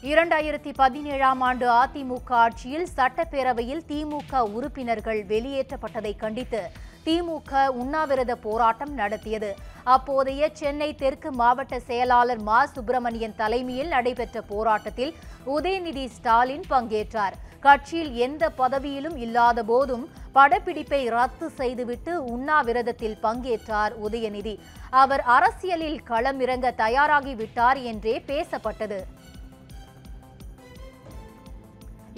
இரண்டாயிரத்தி 0.02 0.72
பதினேழாம் 0.76 1.40
ஆண்டு 1.40 1.68
அதிமுக 1.70 2.30
ஆட்சியில் 2.30 2.86
சட்டப்பேரவையில் 2.96 3.82
திமுக 3.88 4.42
உறுப்பினர்கள் 4.52 5.24
வெளியேற்றப்பட்டதை 5.24 6.16
கண்டித்து 6.16 6.70
திமுக 7.04 7.66
உண்ணாவிரத 7.66 8.34
போராட்டம் 8.34 8.94
நடத்தியது. 8.94 9.56
அப்போதைய 9.84 10.48
சென்னை 10.52 10.94
தெற்கு 10.94 11.32
மாவட்ட 11.32 11.78
செயலாளர் 11.80 12.40
மா. 12.40 12.66
சுப்பிரமணியன் 12.66 13.36
தலைமையில் 13.36 13.88
நடைபெற்ற 13.88 14.40
போராட்டத்தில் 14.40 15.14
உதயநிதி 15.46 16.06
ஸ்டாலின் 16.06 16.66
பங்கேற்றார். 16.70 17.36
கட்சியில் 17.60 18.12
எந்த 18.14 18.50
பதவியிலும் 18.50 19.16
இல்லாத 19.16 19.62
போதும் 19.62 20.08
படப்பிடிப்பை 20.34 21.08
ரத்து 21.08 21.48
செய்துவிட்டு 21.50 22.12
உண்ணாவிரதத்தில் 22.24 23.18
பங்கேற்றார் 23.22 23.92
உதயநிதி. 24.08 24.58
அவர் 24.90 25.20
அரசியலில் 25.20 26.00
களமிறங்க 26.08 26.68
தயாராகிவிட்டார் 26.76 27.82
என்றே 27.82 28.24
பேசப்பட்டது. 28.26 29.00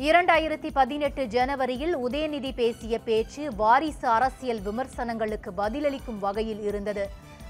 இரண்டாயிரத்தி 0.05 0.69
பதினெட்டு 0.77 1.23
ஜனவரியில் 1.33 1.93
உதயநிதி 2.05 2.51
பேசிய 2.61 2.95
பேச்சு 3.09 3.43
வாரிசு 3.59 4.07
அரசியல் 4.15 4.63
விமர்சனங்களுக்கு 4.65 5.51
பதிலளிக்கும் 5.61 6.19
வகையில் 6.25 6.63
இருந்தது. 6.69 7.05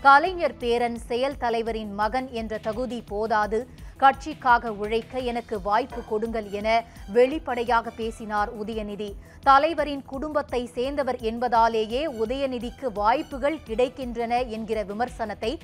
கலைஞர் 0.07 0.57
பேரன் 0.63 0.99
செயல் 1.11 1.39
தலைவரின் 1.45 1.93
மகன் 2.01 2.29
என்ற 2.41 2.59
தகுதி 2.67 2.99
போதாது. 3.13 3.61
கட்சிக்காக 4.03 4.73
உழைக்க 4.83 5.23
எனக்கு 5.33 5.59
வாய்ப்பு 5.69 6.03
கொடுங்கள் 6.11 6.51
என 6.61 6.69
வெளிப்படையாக 7.17 7.95
பேசினார் 8.01 8.53
உதயநிதி. 8.65 9.11
தலைவரின் 9.49 10.05
குடும்பத்தை 10.13 10.63
சேர்ந்தவர் 10.77 11.21
என்பதாலேயே 11.31 12.05
உதயநிதிக்கு 12.25 12.89
வாய்ப்புகள் 13.01 13.59
கிடைக்கின்றன 13.71 14.45
என்கிற 14.59 14.81
விமர்சனத்தை 14.93 15.55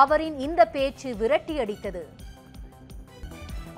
அவரின் 0.00 0.38
இந்த 0.48 0.62
பேச்சு 0.76 1.10
விரட்டியடித்தது. 1.22 2.04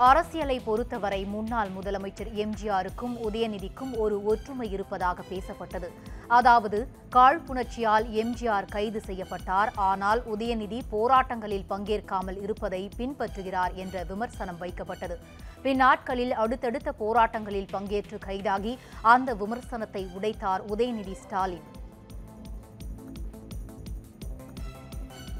அரசியலை 0.07 0.57
பொறுத்தவரை 0.67 1.25
முன்னாள் 1.33 1.71
முதலமைச்சர் 1.77 2.29
எம்ஜிஆருக்கும் 2.43 3.15
உதயநிதிக்கும் 3.29 3.93
ஒரு 4.03 4.17
ஒற்றுமை 4.33 4.67
இருப்பதாக 4.71 5.25
பேசப்பட்டது. 5.31 5.89
அதாவது 6.37 6.79
காழ்ப்புணர்ச்சியால் 7.17 8.07
எம்ஜிஆர் 8.23 8.69
கைது 8.75 9.01
செய்யப்பட்டார். 9.09 9.73
ஆனால் 9.89 10.21
உதயநிதி 10.35 10.79
போராட்டங்களில் 10.93 11.67
பங்கேற்காமல் 11.73 12.39
இருப்பதை 12.45 12.83
பின்பற்றுகிறார் 12.99 13.75
என்ற 13.85 14.05
விமர்சனம் 14.05 14.61
வைக்கப்பட்டது. 14.63 15.17
பின்னாட்களில் 15.65 16.35
அடுத்தடுத்த 16.45 16.95
போராட்டங்களில் 17.03 17.73
பங்கேற்று 17.75 18.19
கைதாகி 18.29 18.79
அந்த 19.15 19.35
விமர்சனத்தை 19.43 20.05
உடைத்தார் 20.19 20.65
உதயநிதி 20.75 21.17
ஸ்டாலின். 21.25 21.67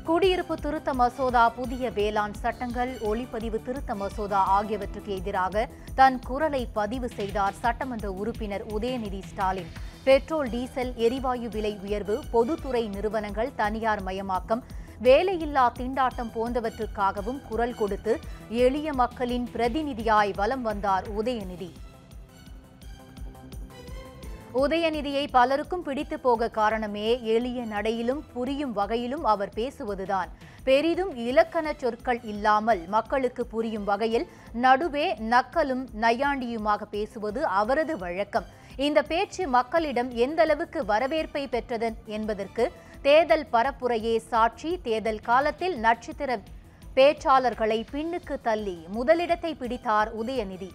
குடியிருப்பு 0.09 0.55
திருத்த 0.65 0.91
மசோதா 0.99 1.43
புதிய 1.57 1.89
வேளாண் 1.97 2.37
சட்டங்கள் 2.43 2.93
ஒளிப்பதிவு 3.09 3.59
திருத்த 3.67 3.95
மசோதா 4.03 4.39
ஆகியவற்றுக்கு 4.55 5.11
எதிராக 5.21 5.65
தன் 5.99 6.17
குரலை 6.29 6.61
பதிவு 6.79 7.09
செய்தார் 7.17 7.59
சட்டமன்ற 7.63 8.07
உறுப்பினர் 8.21 8.65
உதயநிதி 8.77 9.21
ஸ்டாலின். 9.31 9.69
பெட்ரோல் 10.07 10.51
டீசல் 10.55 10.93
எரிவாயு 11.07 11.49
விலை 11.57 11.73
உயர்வு 11.87 12.17
பொதுத்துறை 12.35 12.83
நிறுவனங்கள் 12.95 13.51
தனியார் 13.61 14.03
மயமாக்கம் 14.07 14.63
வேலையில்லா 15.09 15.67
திண்டாட்டம் 15.81 16.33
போன்றவற்றுக்காகவும் 16.37 17.43
குரல் 17.51 17.77
கொடுத்து 17.83 18.15
எளிய 18.65 18.95
மக்களின் 19.03 19.47
பிரதிநிதியாய் 19.57 20.35
வலம் 20.41 20.65
வந்தார் 20.71 21.07
உதயநிதி. 21.19 21.71
உதயநிதியை 24.55 25.29
பலருக்கும் 25.31 25.83
பிடித்து 25.83 26.21
போக 26.21 26.49
காரணமே 26.49 27.23
எளிய 27.23 27.63
நடையிலும் 27.65 28.23
புரியும் 28.33 28.73
வகையிலும் 28.73 29.25
அவர் 29.25 29.53
பேசுவதுதான். 29.57 30.29
பெரிதும் 30.65 31.17
இலக்கண 31.17 31.73
சொற்கள் 31.73 32.21
இல்லாமல் 32.23 32.89
மக்களுக்கு 32.89 33.47
புரியும் 33.47 33.85
வகையில் 33.85 34.29
நடுவே 34.53 35.15
நக்கலும் 35.15 35.85
நையாண்டியுமாக 36.01 36.83
பேசுவது 36.91 37.47
அவரது 37.47 37.99
வழக்கம். 37.99 38.45
இந்த 38.77 39.03
பேச்சு 39.03 39.49
மக்களிடம் 39.49 40.11
எந்த 40.11 40.43
அளவுக்கு 40.43 40.85
வரவேற்பை 40.85 41.47
பெற்றது 41.47 41.95
என்பதற்கு 42.05 42.73
தேர்தல் 43.03 43.47
பரப்புரையே 43.53 44.17
சாட்சி. 44.17 44.81
தேர்தல் 44.83 45.21
காலத்தில் 45.21 45.79
நட்சத்திர 45.79 46.41
பேச்சாளர்களை 46.95 47.85
பின்னுக்கு 47.93 48.37
தள்ளி 48.43 48.79
முதலிடத்தை 48.89 49.55
பிடித்தார் 49.55 50.25
உதயநிதி. 50.25 50.71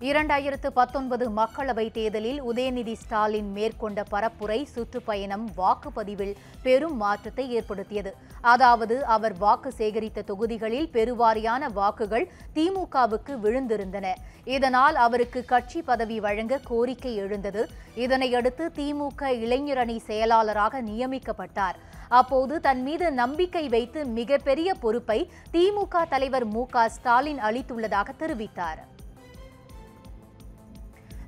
இரண்டாயிரத்து 0.00 0.66
பத்தொன்பது 0.66 1.30
மக்களவை 1.30 1.92
தேர்தலில் 1.92 2.42
உதயநிதி 2.42 2.92
ஸ்டாலின் 2.92 3.52
மேற்கொண்ட 3.52 4.04
பரப்புரை 4.10 4.64
சுற்றுப்பயணம் 4.64 5.48
வாக்குப்பதிவில் 5.56 6.34
பெரும் 6.62 6.96
மாற்றத்தை 6.96 7.50
ஏற்படுத்தியது. 7.50 8.14
அதாவது 8.40 9.04
அவர் 9.04 9.38
வாக்கு 9.38 9.72
சேகரித்த 9.78 10.22
தொகுதிகளில் 10.22 10.88
பெருவாரியான 10.92 11.72
வாக்குகள் 11.72 12.30
திமுகவுக்கு 12.54 13.34
விழுந்திருந்தன. 13.44 14.12
இதனால் 14.44 14.94
அவருக்கு 14.94 15.44
கட்சி 15.44 15.82
பதவி 15.82 16.20
வழங்க 16.20 16.60
கோரிக்கை 16.64 17.16
எழுந்தது. 17.16 17.68
இதனையடுத்து 17.96 18.66
திமுக 18.78 19.22
இளைஞரணி 19.22 19.96
செயலாளராக 19.96 20.82
நியமிக்கப்பட்டார். 20.82 21.78
அப்போது 22.08 22.60
தன் 22.60 22.82
மீது 22.82 23.12
நம்பிக்கை 23.12 23.68
வைத்து 23.68 24.04
மிகப்பெரிய 24.04 24.74
பொறுப்பை 24.74 25.30
திமுக 25.52 26.08
தலைவர் 26.08 26.44
மு 26.44 26.66
க 26.66 26.88
ஸ்டாலின் 26.88 27.38
அளித்துள்ளதாக 27.38 28.08
தெரிவித்தார். 28.18 28.82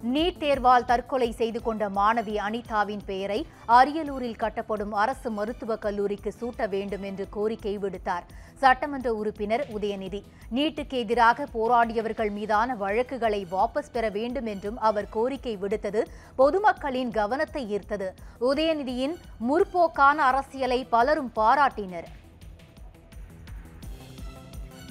நீட் 0.05 0.39
தேர்வால் 0.39 0.85
தற்கொலை 0.85 1.33
செய்து 1.33 1.63
கொண்ட 1.63 1.89
மாணவி 1.89 2.35
அனிதாவின் 2.47 3.05
பெயரை 3.07 3.47
அரியலூரில் 3.69 4.41
கட்டப்படும் 4.43 4.93
அரசு 4.93 5.31
மருத்துவக் 5.31 5.81
கல்லூரிக்கு 5.81 6.33
சூட்ட 6.41 6.69
வேண்டும் 6.69 7.03
என்று 7.03 7.29
கோரிக்கை 7.29 7.79
விடுத்தார். 7.79 8.27
சட்டமன்ற 8.59 9.15
உறுப்பினர் 9.15 9.65
உதயநிதி 9.75 10.21
நீட்டுக்கு 10.55 10.97
எதிராக 11.05 11.47
போராடியவர்கள் 11.55 12.31
மீதான 12.31 12.75
வழக்குகளை 12.75 13.47
வாபஸ் 13.51 13.93
பெற 13.93 14.09
வேண்டும் 14.09 14.47
என்றும் 14.47 14.79
அவர் 14.79 15.09
கோரிக்கை 15.09 15.57
விடுத்தது 15.57 16.03
பொதுமக்களின் 16.37 17.11
கவனத்தை 17.11 17.79
ஈர்த்தது. 17.79 18.09
உதயநிதியின் 18.41 19.17
முற்போக்கான 19.49 20.17
அரசியலை 20.17 20.85
பலரும் 20.85 21.33
பாராட்டினர். 21.37 22.09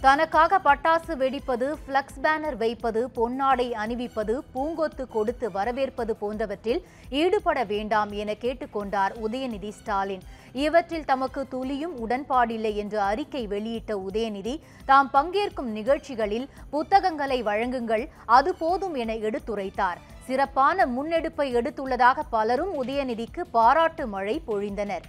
தனக்காக 0.06 0.58
பட்டாசு 0.66 1.14
வெடிப்பது 1.20 1.68
ஃப்ளக்ஸ் 1.84 2.20
பேனர் 2.24 2.58
வைப்பது 2.64 3.02
பொன்னாடை 3.16 3.66
அணிவிப்பது 3.84 4.34
பூங்கொத்து 4.54 5.04
கொடுத்து 5.16 5.48
வரவேற்பது 5.56 6.14
போன்றவற்றில் 6.22 6.82
ஈடுபட 7.22 7.60
வேண்டாம் 7.72 8.12
என 8.22 8.34
கேட்டுக்கொண்டார் 8.44 9.14
உதயநிதி 9.26 9.72
ஸ்டாலின். 9.78 10.24
இவற்றில் 10.66 11.08
தமக்கு 11.12 11.44
துளியும் 11.54 11.96
உடன்பாடில்லை 12.04 12.74
என்று 12.84 13.00
அறிக்கை 13.10 13.44
வெளியிட்ட 13.56 13.98
உதயநிதி 14.10 14.56
தாம் 14.92 15.12
பங்கேற்கும் 15.16 15.74
நிகழ்ச்சிகளில் 15.80 16.48
புத்தகங்களை 16.76 17.40
வழங்குங்கள் 17.50 18.06
அது 18.38 18.54
போதும் 18.62 18.96
என 19.04 19.18
எடுத்துரைத்தார். 19.28 20.00
சிறப்பான 20.30 20.88
முன்னெடுப்பை 20.96 21.50
எடுத்துள்ளதாக 21.60 22.30
பலரும் 22.38 22.74
உதயநிதிக்கு 22.84 23.44
பாராட்டு 23.58 24.06
மழை 24.16 24.38
பொழிந்தனர். 24.48 25.06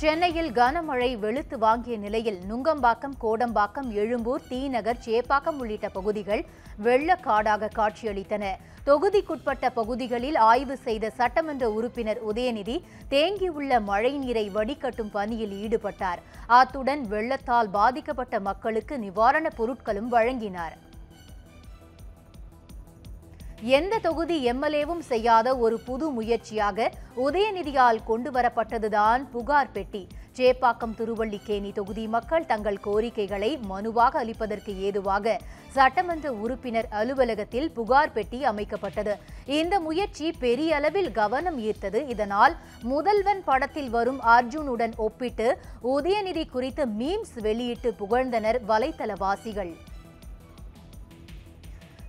சென்னையில் 0.00 0.48
கனமழை 0.52 1.08
வெளுத்து 1.18 1.56
வாங்கிய 1.58 1.96
நிலையில் 1.96 2.38
நுங்கம்பாக்கம் 2.48 3.14
கோடம்பாக்கம் 3.20 3.90
எழும்பூர் 3.92 4.46
தீநகர் 4.48 5.00
சேப்பாக்கம் 5.04 5.58
உள்ளிட்ட 5.58 5.88
பகுதிகள் 5.88 6.42
வெள்ளக்காடாக 6.84 7.68
காட்சியளித்தன. 7.76 8.44
தொகுதிக்குட்பட்ட 8.86 9.70
பகுதிகளில் 9.74 10.38
ஆய்வு 10.48 10.76
செய்த 10.76 11.10
சட்டமன்ற 11.10 11.70
உறுப்பினர் 11.70 12.20
உதயநிதி 12.30 12.76
தேங்கியுள்ள 13.10 13.80
மழைநீரை 13.90 14.46
வடிகட்டும் 14.56 15.12
பணியில் 15.12 15.54
ஈடுபட்டார். 15.64 16.22
அத்துடன் 16.46 17.04
வெள்ளத்தால் 17.14 17.70
பாதிக்கப்பட்ட 17.70 18.40
மக்களுக்கு 18.40 18.96
நிவாரணப் 18.98 19.58
பொருட்களும் 19.60 20.10
வழங்கினார். 20.16 20.76
எந்த 23.72 23.98
தொகுதி 23.98 24.36
எம்எல்ஏவும் 24.50 25.02
செய்யாத 25.08 25.48
ஒரு 25.64 25.76
புது 25.78 26.06
முயற்சியாக 26.10 26.86
உதயநிதியால் 27.26 28.00
கொண்டு 28.04 28.30
வரப்பட்டதுதான் 28.30 29.22
புகார் 29.34 29.70
பெட்டி. 29.72 30.02
சேப்பாக்கம் 30.38 30.94
திருவள்ளிக்கேணி 30.98 31.70
தொகுதி 31.72 32.04
மக்கள் 32.14 32.46
தங்கள் 32.46 32.80
கோரிக்கைகளை 32.86 33.50
மனுவாக 33.70 34.18
அளிப்பதற்கு 34.22 34.72
ஏதுவாக 34.88 35.36
சட்டமன்ற 35.76 36.32
உறுப்பினர் 36.32 36.88
அலுவலகத்தில் 37.00 37.70
புகார் 37.78 38.12
பெட்டி 38.12 38.40
அமைக்கப்பட்டது. 38.52 39.14
இந்த 39.60 39.80
முயற்சி 39.80 40.28
பெரிய 40.44 40.76
அளவில் 40.80 41.10
கவனம் 41.12 41.58
ஈர்த்தது. 41.58 42.02
இதனால் 42.08 42.56
முதல்வன் 42.82 43.42
படத்தில் 43.44 43.90
வரும் 43.90 44.20
அர்ஜுனுடன் 44.36 44.96
ஒப்பிட்டு 44.96 45.48
உதயநிதி 45.96 46.46
குறித்து 46.50 46.86
மீம்ஸ் 47.00 47.36
வெளியிட்டு 47.48 47.94
புகழ்ந்தனர் 48.02 48.60
வலைத்தளவாசிகள். 48.68 49.74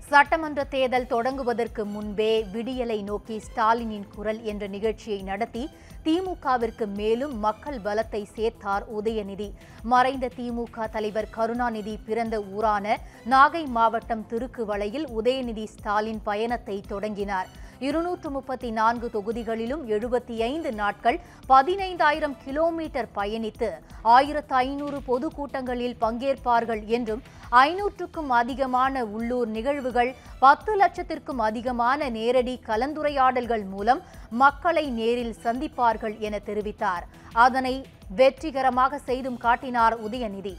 சட்டமன்ற 0.10 0.64
தேர்தல் 0.74 1.08
தொடங்குவதற்கு 1.12 1.84
முன்பே 1.94 2.32
விடியலை 2.54 2.98
நோக்கி 3.04 3.36
ஸ்டாலினின் 3.46 4.06
குரல் 4.16 4.42
என்ற 4.52 4.64
நிகழ்ச்சியை 4.68 5.18
நடத்தி 5.30 5.64
திமுகவிற்கு 6.06 6.86
மேலும் 7.00 7.34
மக்கள் 7.40 7.80
பலத்தை 7.86 8.22
சேர்த்தார் 8.36 8.84
உதயநிதி. 8.98 9.48
மறைந்த 9.84 10.30
திமுக 10.38 10.88
தலைவர் 10.96 11.30
கருணாநிதி 11.30 11.96
பிறந்த 12.08 12.38
ஊரான 12.56 12.98
நாகை 13.34 13.64
மாவட்டம் 13.78 14.26
திருக்குவளையில் 14.32 15.08
உதயநிதி 15.20 15.66
ஸ்டாலின் 15.76 16.22
பயணத்தை 16.24 16.78
தொடங்கினார். 16.88 17.50
இருநூற்று 17.80 18.30
முப்பத்தி 18.30 18.72
நான்கு 18.72 19.10
தொகுதிகளிலும் 19.14 19.84
எழுபத்தி 19.88 20.38
ஐந்து 20.38 20.74
நாட்கள் 20.74 21.20
பதினைந்தாயிரம் 21.50 22.36
கிலோமீட்டர் 22.46 23.08
பயணித்து 23.16 23.70
ஆயிரத்து 24.02 24.56
ஐநூறு 24.56 25.00
பொதுக்கூட்டங்களில் 25.08 25.96
பங்கேற்பார்கள் 26.02 26.86
என்றும் 26.86 27.22
ஐநூற்றுக்கும் 27.52 28.28
அதிகமான 28.28 29.06
உள்ளூர் 29.06 29.48
நிகழ்வுகள் 29.48 30.16
பத்து 30.40 30.76
லட்சத்திற்கும் 30.76 31.38
அதிகமான 31.38 32.10
நேரடி 32.10 32.60
கலந்துரையாடல்கள் 32.68 33.66
மூலம் 33.66 34.02
மக்களை 34.30 34.90
நேரில் 34.90 35.36
சந்திப்பார்கள் 35.44 36.18
என 36.20 36.40
தெரிவித்தார். 36.46 37.04
அதனை 37.34 37.86
வெற்றிகரமாக 38.16 38.98
செய்தும் 38.98 39.38
காட்டினார் 39.38 40.10
உதயநிதி. 40.10 40.56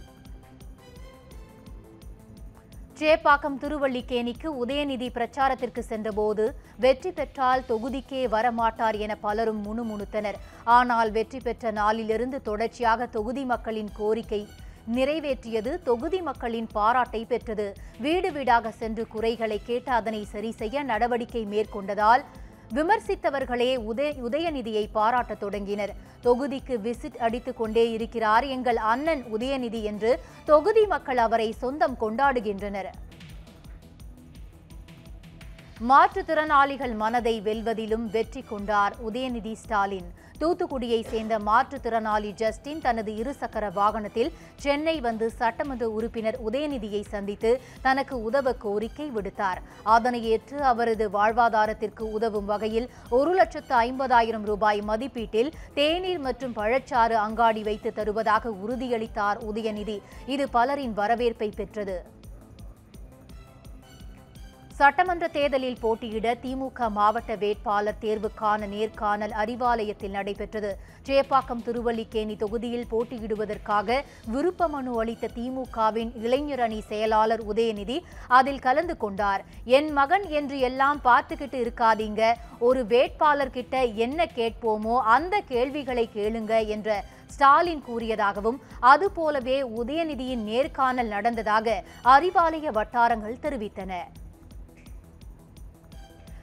சேப்பாக்கம் 3.01 3.57
திருவள்ளிக்கேணிக்கு 3.63 4.49
உதயநிதி 4.63 5.09
பிரச்சாரத்திற்கு 5.17 5.83
சென்றபோது 5.89 6.45
வெற்றி 6.85 7.11
பெற்றால் 7.19 7.65
தொகுதிக்கே 7.71 8.23
வரமாட்டார் 8.35 8.97
என 9.05 9.13
பலரும் 9.25 9.61
முணுமுணுத்தனர். 9.67 10.39
ஆனால் 10.77 11.11
வெற்றி 11.17 11.41
பெற்ற 11.47 11.73
நாளிலிருந்து 11.81 12.39
தொடர்ச்சியாக 12.49 13.09
தொகுதி 13.17 13.45
மக்களின் 13.53 13.91
கோரிக்கை 13.99 14.41
நிறைவேற்றியது 14.97 15.71
தொகுதி 15.89 16.21
மக்களின் 16.31 16.69
பாராட்டை 16.77 17.23
பெற்றது. 17.33 17.69
வீடு 18.05 18.29
வீடாக 18.37 18.73
சென்று 18.81 19.05
குறைகளை 19.15 19.59
கேட்டு 19.69 19.93
அதனை 20.01 20.23
சரி 20.33 20.53
செய்ய 20.61 20.85
நடவடிக்கை 20.93 21.45
மேற்கொண்டதால் 21.55 22.25
விமர்சித்தவர்களே 22.75 23.79
உதய 23.79 24.13
உதயநிதியை 24.23 24.89
பாராட்டத் 24.95 25.39
தொடங்கினர். 25.39 25.95
தொகுதிக்கு 26.25 26.79
விசிட் 26.79 27.17
அடித்துக் 27.17 27.57
கொண்டே 27.57 27.91
இருக்கிறார் 27.91 28.45
எங்கள் 28.45 28.77
அண்ணன் 28.77 29.25
உதயநிதி 29.35 29.83
என்று 29.83 30.21
தொகுதி 30.45 30.87
மக்கள் 30.87 31.17
அவரை 31.17 31.53
சொந்தம் 31.53 31.97
கொண்டாடுகின்றனர். 32.01 32.87
மாற்றுத்திறனாளிகள் 35.89 36.97
மனதை 36.97 37.41
வெல்வதிலும் 37.41 38.11
வெற்றி 38.11 38.43
கொண்டார் 38.43 38.95
உதயநிதி 39.11 39.53
ஸ்டாலின். 39.53 40.15
தூத்துக்குடியை 40.41 41.01
சேர்ந்த 41.13 41.35
மாற்றுத்திறனாளி 41.49 42.31
ஜஸ்டின் 42.43 42.83
தனது 42.87 43.13
இருசக்கர 43.23 43.65
வாகனத்தில் 43.79 44.33
சென்னை 44.65 44.97
வந்து 45.07 45.27
சட்டமன்ற 45.41 45.85
உறுப்பினர் 45.97 46.39
உதயநிதியை 46.49 47.03
சந்தித்து 47.15 47.51
தனக்கு 47.87 48.17
உதவ 48.29 48.55
கோரிக்கை 48.65 49.09
விடுத்தார். 49.17 49.61
அதனை 49.97 50.21
ஏற்று 50.33 50.59
அவரது 50.73 51.07
வாழ்வாதாரத்திற்கு 51.17 52.05
உதவும் 52.19 52.51
வகையில் 52.53 52.89
ஒரு 53.19 53.33
லட்சத்து 53.35 53.75
ஐம்பதாயிரம் 53.87 54.47
ரூபாய் 54.51 54.83
மதிப்பீட்டில் 54.91 55.53
தேநீர் 55.79 56.25
மற்றும் 56.27 56.57
பழச்சாறு 56.59 57.17
அங்காடி 57.27 57.63
வைத்து 57.63 57.93
தருவதாக 57.93 58.55
உறுதியளித்தார் 58.65 59.41
உதயநிதி. 59.51 59.99
இது 60.27 60.47
பலரின் 60.59 60.95
வரவேற்பை 61.01 61.51
பெற்றது. 61.57 61.97
சட்டமன்ற 64.79 65.27
தேர்தலில் 65.35 65.79
போட்டியிட 65.83 66.33
திமுக 66.43 66.89
மாவட்ட 66.97 67.35
வேட்பாளர் 67.43 68.01
தேர்வுக்கான 68.03 68.67
நேர்காணல் 68.73 69.33
அறிவாலயத்தில் 69.43 70.13
நடைபெற்றது. 70.17 70.71
சேப்பாக்கம் 71.07 71.63
திருவல்லிக்கேணி 71.67 72.35
தொகுதியில் 72.43 72.89
போட்டியிடுவதற்காக 72.91 73.99
விருப்ப 74.35 74.69
மனு 74.73 74.93
அளித்த 75.03 75.31
திமுகவின் 75.37 76.11
இளைஞர் 76.25 76.63
அணி 76.67 76.81
செயலாளர் 76.91 77.43
உதயநிதி 77.53 77.97
அதில் 78.39 78.63
கலந்து 78.67 78.97
கொண்டார். 79.05 79.45
என் 79.79 79.89
மகன் 80.01 80.27
என்று 80.41 80.59
எல்லாம் 80.69 81.01
பார்த்துக்கிட்டு 81.09 81.59
இருக்காதீங்க. 81.65 82.23
ஒரு 82.69 82.83
வேட்பாளர் 82.93 83.55
கிட்ட 83.57 83.85
என்ன 84.07 84.29
கேட்போமோ 84.39 84.99
அந்த 85.17 85.41
கேள்விகளை 85.53 86.07
கேளுங்க 86.19 86.53
என்ற 86.77 86.99
ஸ்டாலின் 87.37 87.83
கூறியதாகவும் 87.89 88.61
அதுபோலவே 88.93 89.59
உதயநிதியின் 89.81 90.47
நேர்காணல் 90.53 91.13
நடந்ததாக 91.17 91.81
அறிவாலய 92.17 92.71
வட்டாரங்கள் 92.81 93.43
தெரிவித்தன. 93.47 93.93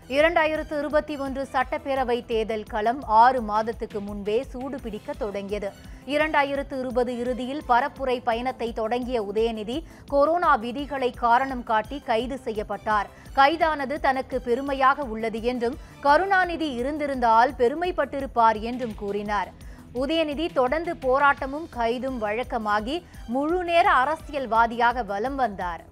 இரண்டாயிரத்து 0.09 0.77
இருபத்தி 0.77 1.17
ஒன்று 1.17 1.47
சட்டப்பேரவை 1.51 2.25
தேர்தல் 2.25 2.63
களம் 2.63 3.03
ஆறு 3.05 3.41
மாதத்துக்கு 3.41 3.99
முன்பே 3.99 4.43
சூடு 4.43 4.79
பிடிக்க 4.79 5.13
தொடங்கியது. 5.13 5.71
இரண்டாயிரத்து 6.05 6.79
இருபது 6.79 7.17
இறுதியில் 7.17 7.61
பரப்புரை 7.67 8.19
பயணத்தை 8.23 8.73
தொடங்கிய 8.73 9.23
உதயநிதி 9.23 9.83
கொரோனா 10.07 10.55
விதிகளை 10.55 11.11
காரணம் 11.11 11.63
காட்டி 11.63 11.99
கைது 11.99 12.37
செய்யப்பட்டார். 12.37 13.07
கைதானது 13.33 13.99
தனக்கு 13.99 14.41
பெருமையாக 14.41 15.03
உள்ளது 15.03 15.41
என்றும் 15.43 15.79
கருணாநிதி 16.01 16.73
இருந்திருந்தால் 16.73 17.53
பெருமைப்பட்டிருப்பார் 17.57 18.59
என்றும் 18.59 18.95
கூறினார். 18.95 19.51
உதயநிதி 19.93 20.53
தொடர்ந்து 20.53 20.93
போராட்டமும் 21.01 21.67
கைதும் 21.79 22.19
வழக்கமாகி 22.21 23.03
முழுநேர 23.27 23.89
அரசியல்வாதியாக 23.91 25.03
வலம் 25.03 25.35
வந்தார். 25.35 25.83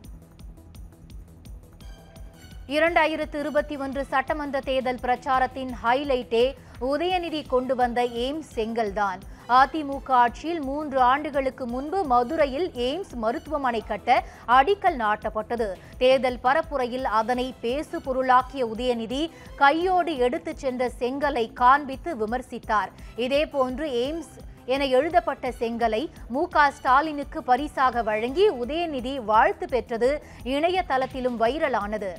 இரண்டாயிரத்து 2.72 3.36
இருபத்தி 3.36 3.78
ஒன்று 3.78 4.06
சட்டமன்ற 4.06 4.60
தேர்தல் 4.60 5.00
பிரச்சாரத்தின் 5.02 5.72
ஹைலைட்டே 5.84 6.56
உதயநிதி 6.82 7.48
கொண்டு 7.48 7.76
வந்த 7.76 8.04
எய்ம்ஸ் 8.04 8.52
செங்கல்தான். 8.56 9.20
அதிமுக 9.50 10.12
ஆட்சியில் 10.12 10.62
மூன்று 10.62 11.00
ஆண்டுகளுக்கு 11.00 11.68
முன்பு 11.68 12.04
மதுரையில் 12.04 12.72
எய்ம்ஸ் 12.72 13.14
மருத்துவமனை 13.14 13.84
கட்ட 13.88 14.24
அடிக்கல் 14.48 14.98
நாட்டப்பட்டது. 14.98 15.68
தேர்தல் 15.98 16.40
பரப்புரையில் 16.44 17.04
அதனை 17.04 17.54
பேசு 17.62 18.02
பொருளாக்கிய 18.02 18.66
உதயநிதி 18.66 19.30
கையோடு 19.56 20.18
எடுத்துச் 20.18 20.58
சென்ற 20.58 20.92
செங்கலை 21.00 21.54
காண்பித்து 21.54 22.16
விமர்சித்தார். 22.16 22.92
இதேபோன்று 23.16 23.88
எய்ம்ஸ் 23.88 24.34
என 24.66 24.86
எழுதப்பட்ட 24.86 25.50
செங்கலை 25.50 26.10
மு 26.30 26.48
ஸ்டாலினுக்கு 26.72 27.44
பரிசாக 27.44 28.02
வழங்கி 28.02 28.50
உதயநிதி 28.52 29.16
வாழ்த்து 29.24 29.68
பெற்றது 29.68 30.24
இணையதளத்திலும் 30.44 31.40
வைரலானது. 31.40 32.12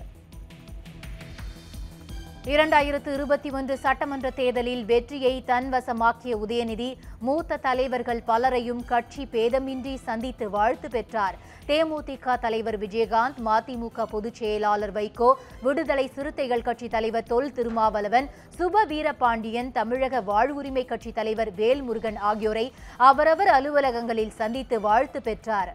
இரண்டாயிரத்து 2.50 3.10
இருபத்தி 3.14 3.50
ஒன்று 3.50 3.74
சட்டமன்ற 3.78 4.30
தேர்தலில் 4.30 4.84
வெற்றியை 4.84 5.44
தன்வசமாக்கிய 5.46 6.32
உதயநிதி 6.44 6.88
மூத்த 7.18 7.56
தலைவர்கள் 7.56 8.22
பலரையும் 8.24 8.80
கட்சி 8.84 9.24
பேதமின்றி 9.32 9.94
சந்தித்து 10.06 10.50
வாழ்த்து 10.50 10.88
பெற்றார். 10.88 11.36
தேமுதிக 11.66 12.34
தலைவர் 12.40 12.78
விஜயகாந்த் 12.78 13.38
மதிமுக 13.44 14.06
பொதுச் 14.10 14.34
செயலாளர் 14.34 14.92
வைகோ 14.92 15.30
விடுதலை 15.62 16.06
சிறுத்தைகள் 16.08 16.62
கட்சி 16.62 16.88
தலைவர் 16.88 17.30
தொல் 17.32 17.52
திருமாவளவன் 17.52 18.28
சுப 18.58 18.84
வீரபாண்டியன் 18.88 19.72
தமிழக 19.72 20.22
வாழ்வுரிமை 20.32 20.84
கட்சி 20.84 21.12
தலைவர் 21.12 21.52
வேல்முருகன் 21.54 22.18
ஆகியோரை 22.18 22.66
அவரவர் 22.96 23.48
அலுவலகங்களில் 23.48 24.36
சந்தித்து 24.40 24.80
வாழ்த்து 24.80 25.22
பெற்றார். 25.22 25.72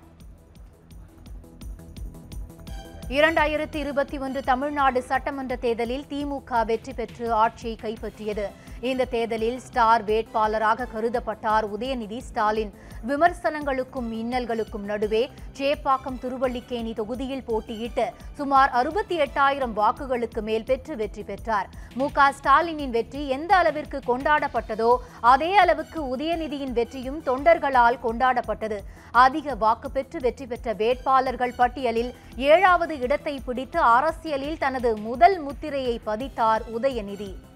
இரண்டாயிரத்தி 3.16 3.78
இருபத்தி 3.82 4.18
ஒன்று 4.18 4.40
தமிழ்நாடு 4.44 5.00
சட்டமன்ற 5.10 5.56
தேர்தலில் 5.56 6.04
திமுக 6.10 6.66
வெற்றி 6.66 6.94
பெற்று 6.94 7.28
ஆட்சியை 7.34 7.76
கைப்பற்றியது. 7.84 8.46
இந்த 8.82 9.06
தேர்தலில் 9.06 9.60
ஸ்டார் 9.60 10.04
வேட்பாளராக 10.04 10.88
கருதப்பட்டார் 10.94 11.66
உதயநிதி 11.76 12.20
ஸ்டாலின். 12.20 12.74
விமர்சனங்களுக்கும் 13.08 14.12
இன்னல்களுக்கும் 14.12 14.86
நடுவே 14.86 15.30
சேப்பாக்கம் 15.60 16.20
திருவள்ளிக்கேணி 16.24 16.94
தொகுதியில் 16.94 17.44
போட்டியிட்டு 17.50 18.06
சுமார் 18.38 18.70
அறுபத்தி 18.70 19.16
எட்டாயிரம் 19.26 19.74
வாக்குகளுக்கு 19.74 20.42
மேல் 20.42 20.64
பெற்று 20.64 20.96
வெற்றி 20.96 21.24
பெற்றார். 21.24 21.70
மு. 21.96 22.08
ஸ்டாலினின் 22.38 22.90
வெற்றி 22.90 23.28
எந்த 23.28 23.56
அளவிற்கு 23.56 24.02
கொண்டாடப்பட்டதோ 24.08 24.98
அதே 25.22 25.56
அளவுக்கு 25.56 26.18
உதயநிதியின் 26.18 26.74
வெற்றியும் 26.74 27.24
தொண்டர்களால் 27.30 28.00
கொண்டாடப்பட்டது. 28.06 28.80
அதிக 29.12 29.56
வாக்கு 29.56 29.90
பெற்று 29.90 30.20
வெற்றி 30.20 30.46
பெற்ற 30.46 30.74
வேட்பாளர்கள் 30.74 31.58
பட்டியலில் 31.58 32.14
ஏழாவது 32.38 33.00
இடத்தை 33.00 33.40
பிடித்து 33.40 33.80
அரசியலில் 33.80 34.58
தனது 34.58 34.98
முதல் 34.98 35.40
முத்திரையை 35.40 36.00
பதித்தார் 36.06 36.64
உதயநிதி. 36.80 37.47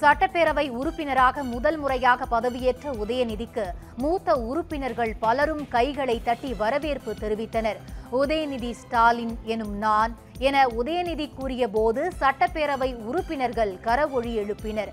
சட்டப்பேரவை 0.00 0.64
உறுப்பினராக 0.80 1.42
முதல் 1.52 1.78
முறையாக 1.82 2.26
பதவியேற்ற 2.34 2.92
உதயநிதிக்கு 3.02 3.64
மூத்த 4.02 4.36
உறுப்பினர்கள் 4.50 5.12
பலரும் 5.24 5.64
கைகளை 5.74 6.16
தட்டி 6.28 6.50
வரவேற்பு 6.62 7.12
தெரிவித்தனர். 7.22 7.78
உதயநிதி 8.20 8.70
ஸ்டாலின் 8.80 9.34
எனும் 9.54 9.74
நான் 9.84 10.12
என 10.48 10.56
உதயநிதி 10.80 11.26
கூறிய 11.38 11.64
போது 11.76 12.02
சட்டப்பேரவை 12.20 12.90
உறுப்பினர்கள் 13.08 13.74
கரவொழி 13.86 14.32
எழுப்பினர். 14.42 14.92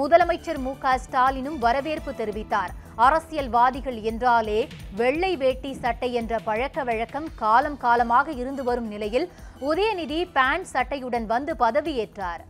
முதலமைச்சர் 0.00 0.60
மு 0.64 0.72
க 0.84 0.96
ஸ்டாலினும் 1.04 1.60
வரவேற்பு 1.66 2.12
தெரிவித்தார். 2.22 2.72
அரசியல்வாதிகள் 3.06 4.00
என்றாலே 4.10 4.58
வெள்ளை 5.00 5.32
வேட்டி 5.42 5.70
சட்டை 5.84 6.10
என்ற 6.20 6.38
பழக்க 6.48 6.84
வழக்கம் 6.90 7.30
காலம் 7.42 7.78
காலமாக 7.86 8.32
இருந்து 8.42 8.64
வரும் 8.68 8.90
நிலையில் 8.94 9.26
உதயநிதி 9.70 10.20
பேண்ட் 10.36 10.68
சட்டையுடன் 10.74 11.26
வந்து 11.34 11.54
பதவியேற்றார். 11.64 12.44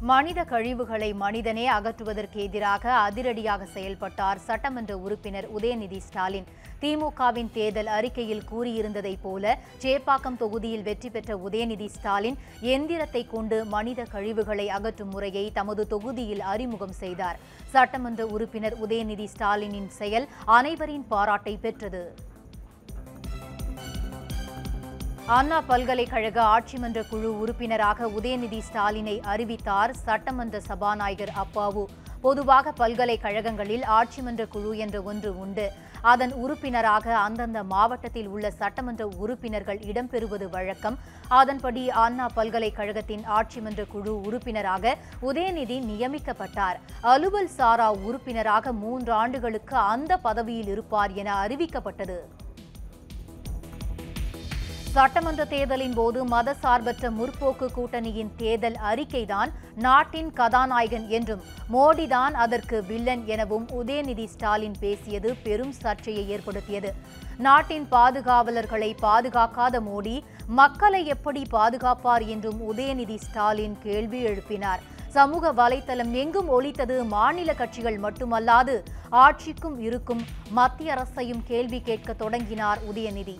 மனித 0.00 0.44
கழிவுகளை 0.44 1.14
மனிதனே 1.14 1.68
அகற்றுவதற்கு 1.68 2.38
எதிராக 2.44 2.92
அதிரடியாக 2.92 3.64
செயல்பட்டார் 3.64 4.38
சட்டமன்ற 4.38 4.98
உறுப்பினர் 4.98 5.48
உதயநிதி 5.56 5.98
ஸ்டாலின். 5.98 6.46
திமுகவின் 6.82 7.50
தேர்தல் 7.52 7.86
அறிக்கையில் 7.86 8.44
கூறியிருந்ததைப் 8.50 9.22
போல 9.22 9.58
சேப்பாக்கம் 9.84 10.36
தொகுதியில் 10.36 10.82
வெற்றி 10.82 11.10
பெற்ற 11.10 11.36
உதயநிதி 11.36 11.88
ஸ்டாலின் 11.96 12.38
எந்திரத்தை 12.74 13.26
கொண்டு 13.26 13.64
மனித 13.64 14.06
கழிவுகளை 14.12 14.68
அகற்றும் 14.68 15.08
முறையை 15.08 15.50
தமது 15.52 15.86
தொகுதியில் 15.86 16.40
அறிமுகம் 16.40 16.96
செய்தார். 17.02 17.40
சட்டமன்ற 17.72 18.26
உறுப்பினர் 18.26 18.78
உதயநிதி 18.86 19.28
ஸ்டாலினின் 19.34 19.90
செயல் 20.00 20.28
அனைவரின் 20.44 21.06
பாராட்டை 21.08 21.56
பெற்றது. 21.56 22.14
அண்ணா 25.34 25.56
பல்கலைக்கழக 25.70 26.38
ஆட்சிமன்ற 26.52 26.98
குழு 27.08 27.30
உறுப்பினராக 27.40 28.06
உதயநிதி 28.18 28.60
ஸ்டாலினை 28.68 29.14
அறிவித்தார் 29.32 29.92
சட்டமன்ற 30.04 30.60
சபாநாயகர் 30.68 31.32
அப்பாவு. 31.42 31.82
பொதுவாக 32.20 32.72
பல்கலைக்கழகங்களில் 32.78 33.84
ஆட்சிமன்ற 33.96 34.46
குழு 34.54 34.70
என்ற 34.84 35.02
ஒன்று 35.10 35.32
உண்டு. 35.42 35.66
அதன் 36.12 36.32
உறுப்பினராக 36.44 37.16
அந்தந்த 37.16 37.62
மாவட்டத்தில் 37.74 38.28
உள்ள 38.28 38.52
சட்டமன்ற 38.62 39.08
உறுப்பினர்கள் 39.22 39.82
இடம்பெறுவது 39.90 40.48
வழக்கம். 40.56 40.98
அதன்படி 41.40 41.84
அண்ணா 41.90 42.26
பல்கலைக்கழகத்தின் 42.40 43.24
ஆட்சிமன்ற 43.38 43.86
குழு 43.94 44.16
உறுப்பினராக 44.20 44.96
உதயநிதி 45.30 45.78
நியமிக்கப்பட்டார். 45.92 46.80
அலுவல் 47.14 47.54
சாரா 47.58 47.92
உறுப்பினராக 47.92 48.72
மூன்று 48.72 49.12
ஆண்டுகளுக்கு 49.12 49.76
அந்த 49.76 50.12
பதவியில் 50.16 50.72
இருப்பார் 50.76 51.14
என 51.22 51.46
அறிவிக்கப்பட்டது. 51.46 52.20
சட்டமன்ற 54.92 55.42
தேர்தலின் 55.44 55.94
போது 55.94 56.18
மதசார்பற்ற 56.24 57.08
முற்போக்கு 57.18 57.66
கூட்டணியின் 57.74 58.30
தேர்தல் 58.36 58.78
அறிக்கைதான் 58.90 59.50
நாட்டின் 59.74 60.30
கதாநாயகன் 60.32 61.06
என்றும் 61.08 61.42
மோடிதான் 61.72 62.34
அதற்கு 62.44 62.76
வில்லன் 62.84 63.22
எனவும் 63.26 63.66
உதயநிதி 63.80 64.24
ஸ்டாலின் 64.24 64.76
பேசியது 64.80 65.30
பெரும் 65.42 65.72
சர்ச்சையை 65.72 66.24
ஏற்படுத்தியது. 66.28 66.94
நாட்டின் 67.38 67.86
பாதுகாவலர்களை 67.90 68.90
பாதுகாக்காத 69.02 69.80
மோடி 69.88 70.16
மக்களை 70.60 71.02
எப்படி 71.06 71.42
பாதுகாப்பார் 71.50 72.26
என்றும் 72.26 72.60
உதயநிதி 72.72 73.18
ஸ்டாலின் 73.26 73.76
கேள்வி 73.82 74.22
எழுப்பினார். 74.24 74.82
சமூக 75.08 75.52
வலைத்தளம் 75.52 76.12
எங்கும் 76.22 76.50
ஒழித்தது 76.56 76.96
மாநில 77.06 77.52
கட்சிகள் 77.54 78.00
மட்டுமல்லாது 78.00 78.74
ஆட்சிக்கும் 79.10 79.78
இருக்கும் 79.80 80.24
மத்திய 80.50 80.92
அரசையும் 80.92 81.44
கேள்வி 81.46 81.80
கேட்க 81.80 82.12
தொடங்கினார் 82.12 82.80
உதயநிதி. 82.92 83.38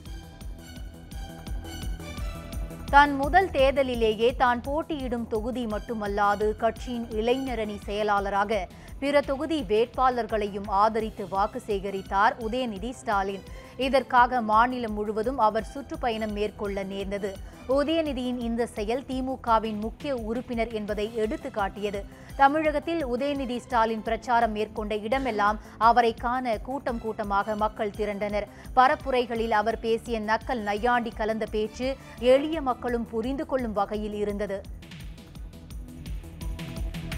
தான் 2.92 3.10
முதல் 3.20 3.48
தேர்தலிலேயே 3.54 4.28
தான் 4.42 4.60
போட்டியிடும் 4.66 5.26
தொகுதி 5.32 5.64
மட்டுமல்லாது 5.72 6.46
கட்சியின் 6.62 7.06
இளைஞரணி 7.20 7.76
செயலாளராக 7.86 8.60
பிற 9.00 9.20
தொகுதி 9.20 9.58
வேட்பாளர்களையும் 9.70 10.68
ஆதரித்து 10.82 11.24
வாக்கு 11.34 11.60
சேகரித்தார் 11.66 12.36
உதயநிதி 12.46 12.90
ஸ்டாலின். 13.00 13.44
இதற்காக 13.86 14.40
மாநிலம் 14.40 14.92
முழுவதும் 14.92 15.38
அவர் 15.38 15.70
சுற்றுப்பயணம் 15.74 16.32
மேற்கொள்ள 16.32 16.82
நேர்ந்தது. 16.82 17.30
உதயநிதியின் 17.68 18.38
இந்த 18.38 18.66
செயல் 18.66 19.02
திமுகவின் 19.08 19.78
முக்கிய 19.78 20.16
உறுப்பினர் 20.16 20.72
என்பதை 20.72 21.06
எடுத்து 21.14 21.50
காட்டியது. 21.50 22.00
தமிழகத்தில் 22.36 23.06
உதயநிதி 23.06 23.56
ஸ்டாலின் 23.56 24.02
பிரச்சாரம் 24.02 24.52
மேற்கொண்ட 24.52 24.96
இடமெல்லாம் 24.96 25.58
அவரை 25.78 26.14
காண 26.14 26.58
கூட்டம் 26.58 27.00
கூட்டமாக 27.00 27.56
மக்கள் 27.56 27.90
திரண்டனர். 27.90 28.48
பரப்புரைகளில் 28.76 29.50
அவர் 29.50 29.80
பேசிய 29.80 30.20
நக்கல் 30.20 30.62
நையாண்டி 30.62 31.10
கலந்த 31.10 31.46
பேச்சு 31.50 31.96
எளிய 32.18 32.60
மக்களும் 32.62 33.06
புரிந்து 33.06 33.46
கொள்ளும் 33.46 33.72
வகையில் 33.72 34.14
இருந்தது. 34.14 34.60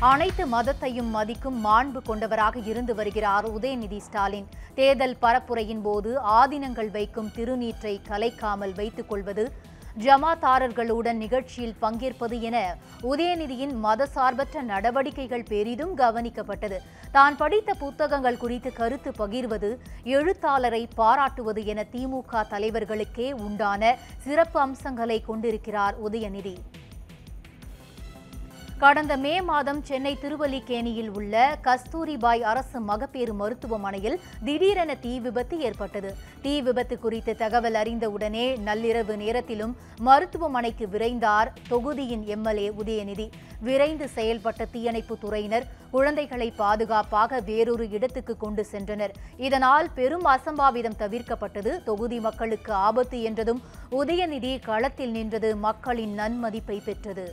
அனைத்து 0.09 0.45
மதத்தையும் 0.53 1.09
மதிக்கும் 1.15 1.57
மாண்பு 1.65 2.01
கொண்டவராக 2.07 2.61
இருந்து 2.71 2.93
வருகிறார் 2.99 3.47
உதயநிதி 3.57 3.99
ஸ்டாலின். 4.05 4.47
தேர்தல் 4.79 5.17
பரப்புரையின் 5.25 5.83
போது 5.87 6.11
ஆதினங்கள் 6.37 6.89
வைக்கும் 6.95 7.29
திருநீற்றை 7.37 7.93
கலைக்காமல் 8.09 8.73
வைத்துக் 8.79 9.11
கொள்வது 9.11 9.45
ஜமாத்தாரர்களுடன் 10.05 11.21
நிகழ்ச்சியில் 11.25 11.77
பங்கேற்பது 11.85 12.37
என 12.49 12.57
உதயநிதியின் 13.13 13.77
மதசார்பற்ற 13.85 14.65
நடவடிக்கைகள் 14.73 15.49
பெரிதும் 15.53 15.95
கவனிக்கப்பட்டது. 16.03 16.81
தான் 17.17 17.39
படித்த 17.45 17.71
புத்தகங்கள் 17.85 18.43
குறித்து 18.45 18.73
கருத்து 18.81 19.13
பகிர்வது 19.23 19.71
எழுத்தாளரை 20.19 20.83
பாராட்டுவது 21.01 21.63
என 21.75 21.89
திமுக 21.95 22.49
தலைவர்களுக்கே 22.55 23.31
உண்டான 23.47 23.97
சிறப்பு 24.27 24.61
அம்சங்களை 24.67 25.21
கொண்டிருக்கிறார் 25.31 25.97
உதயநிதி. 26.09 26.57
கடந்த 28.83 29.15
மே 29.17 29.33
மாதம் 29.49 29.81
சென்னை 29.83 30.13
திருவல்லிக்கேணியில் 30.21 31.09
உள்ள 31.09 31.35
கஸ்தூரிபாய் 31.65 32.43
அரசு 32.51 32.79
மகப்பேறு 32.81 33.33
மருத்துவமனையில் 33.41 34.17
திடீரென 34.45 34.95
தீ 34.95 35.13
விபத்து 35.19 35.57
ஏற்பட்டது. 35.59 36.11
தீ 36.43 36.61
விபத்து 36.61 36.99
குறித்து 36.99 37.33
தகவல் 37.37 37.75
அறிந்தவுடனே 37.75 38.45
நள்ளிரவு 38.69 39.17
நேரத்திலும் 39.17 39.77
மருத்துவமனைக்கு 39.99 40.87
விரைந்தார் 40.87 41.51
தொகுதியின் 41.69 42.25
எம்எல்ஏ 42.27 42.71
உதயநிதி. 42.85 43.27
விரைந்து 43.61 44.09
செயல்பட்ட 44.15 44.71
தீயணைப்பு 44.71 45.17
துறையினர் 45.25 45.69
குழந்தைகளை 45.91 46.49
பாதுகாப்பாக 46.63 47.43
வேறொரு 47.51 47.89
இடத்துக்கு 47.91 48.37
கொண்டு 48.37 48.67
சென்றனர். 48.73 49.15
இதனால் 49.37 49.91
பெரும் 49.95 50.27
அசம்பாவிதம் 50.37 50.99
தவிர்க்கப்பட்டது. 51.05 51.83
தொகுதி 51.83 52.21
மக்களுக்கு 52.21 52.73
ஆபத்து 52.73 53.21
என்றதும் 53.23 53.63
உதயநிதி 53.91 54.55
களத்தில் 54.71 55.11
நின்றது 55.11 55.57
மக்களின் 55.69 56.17
நன்மதிப்பை 56.19 56.81
பெற்றது. 56.85 57.29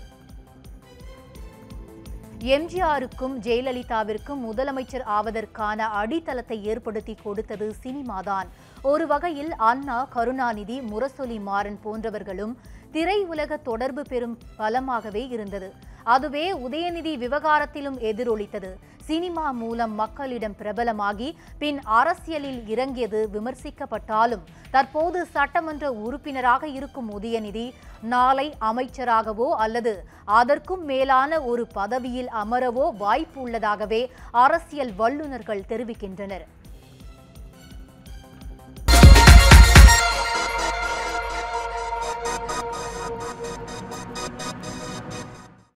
எம்ஜிஆருக்கும் 2.44 3.36
ஜெயலலிதாவிற்கும் 3.42 4.42
முதலமைச்சர் 4.52 5.04
ஆவதற்கான 5.06 5.76
அடித்தளத்தை 5.76 6.64
ஏற்படுத்தி 6.64 7.16
கொடுத்தது 7.24 7.76
சினிமாதான். 7.84 8.48
ஒரு 8.82 9.08
வகையில் 9.08 9.56
அண்ணா 9.56 10.04
கருணாநிதி 10.04 10.80
முரசொலி 10.80 11.42
மாறன் 11.42 11.80
போன்றவர்களும் 11.84 12.58
திரையுலக 12.94 13.62
தொடர்பு 13.62 14.02
பெறும் 14.02 14.38
பலமாகவே 14.58 15.32
இருந்தது. 15.32 15.74
அதுவே 16.04 16.54
உதயநிதி 16.54 17.18
விவகாரத்திலும் 17.18 18.00
எதிரொலித்தது. 18.00 18.78
சினிமா 19.08 19.46
மூலம் 19.60 19.94
மக்களிடம் 20.00 20.56
பிரபலமாகி 20.62 21.28
பின் 21.62 21.80
அரசியலில் 21.98 22.62
இறங்கியது 22.74 23.20
விமர்சிக்கப்பட்டாலும் 23.36 24.44
தற்போது 24.72 25.20
சட்டமன்ற 25.36 25.92
உறுப்பினராக 26.06 26.64
இருக்கும் 26.78 27.10
உதயநிதி 27.18 27.66
நாளை 28.14 28.48
அமைச்சராகவோ 28.70 29.48
அல்லது 29.66 29.94
அதற்கும் 30.40 30.84
மேலான 30.92 31.40
ஒரு 31.52 31.64
பதவியில் 31.78 32.30
அமரவோ 32.44 32.86
வாய்ப்பு 33.04 33.40
உள்ளதாகவே 33.46 34.02
அரசியல் 34.44 34.94
வல்லுநர்கள் 35.02 35.68
தெரிவிக்கின்றனர். 35.72 36.46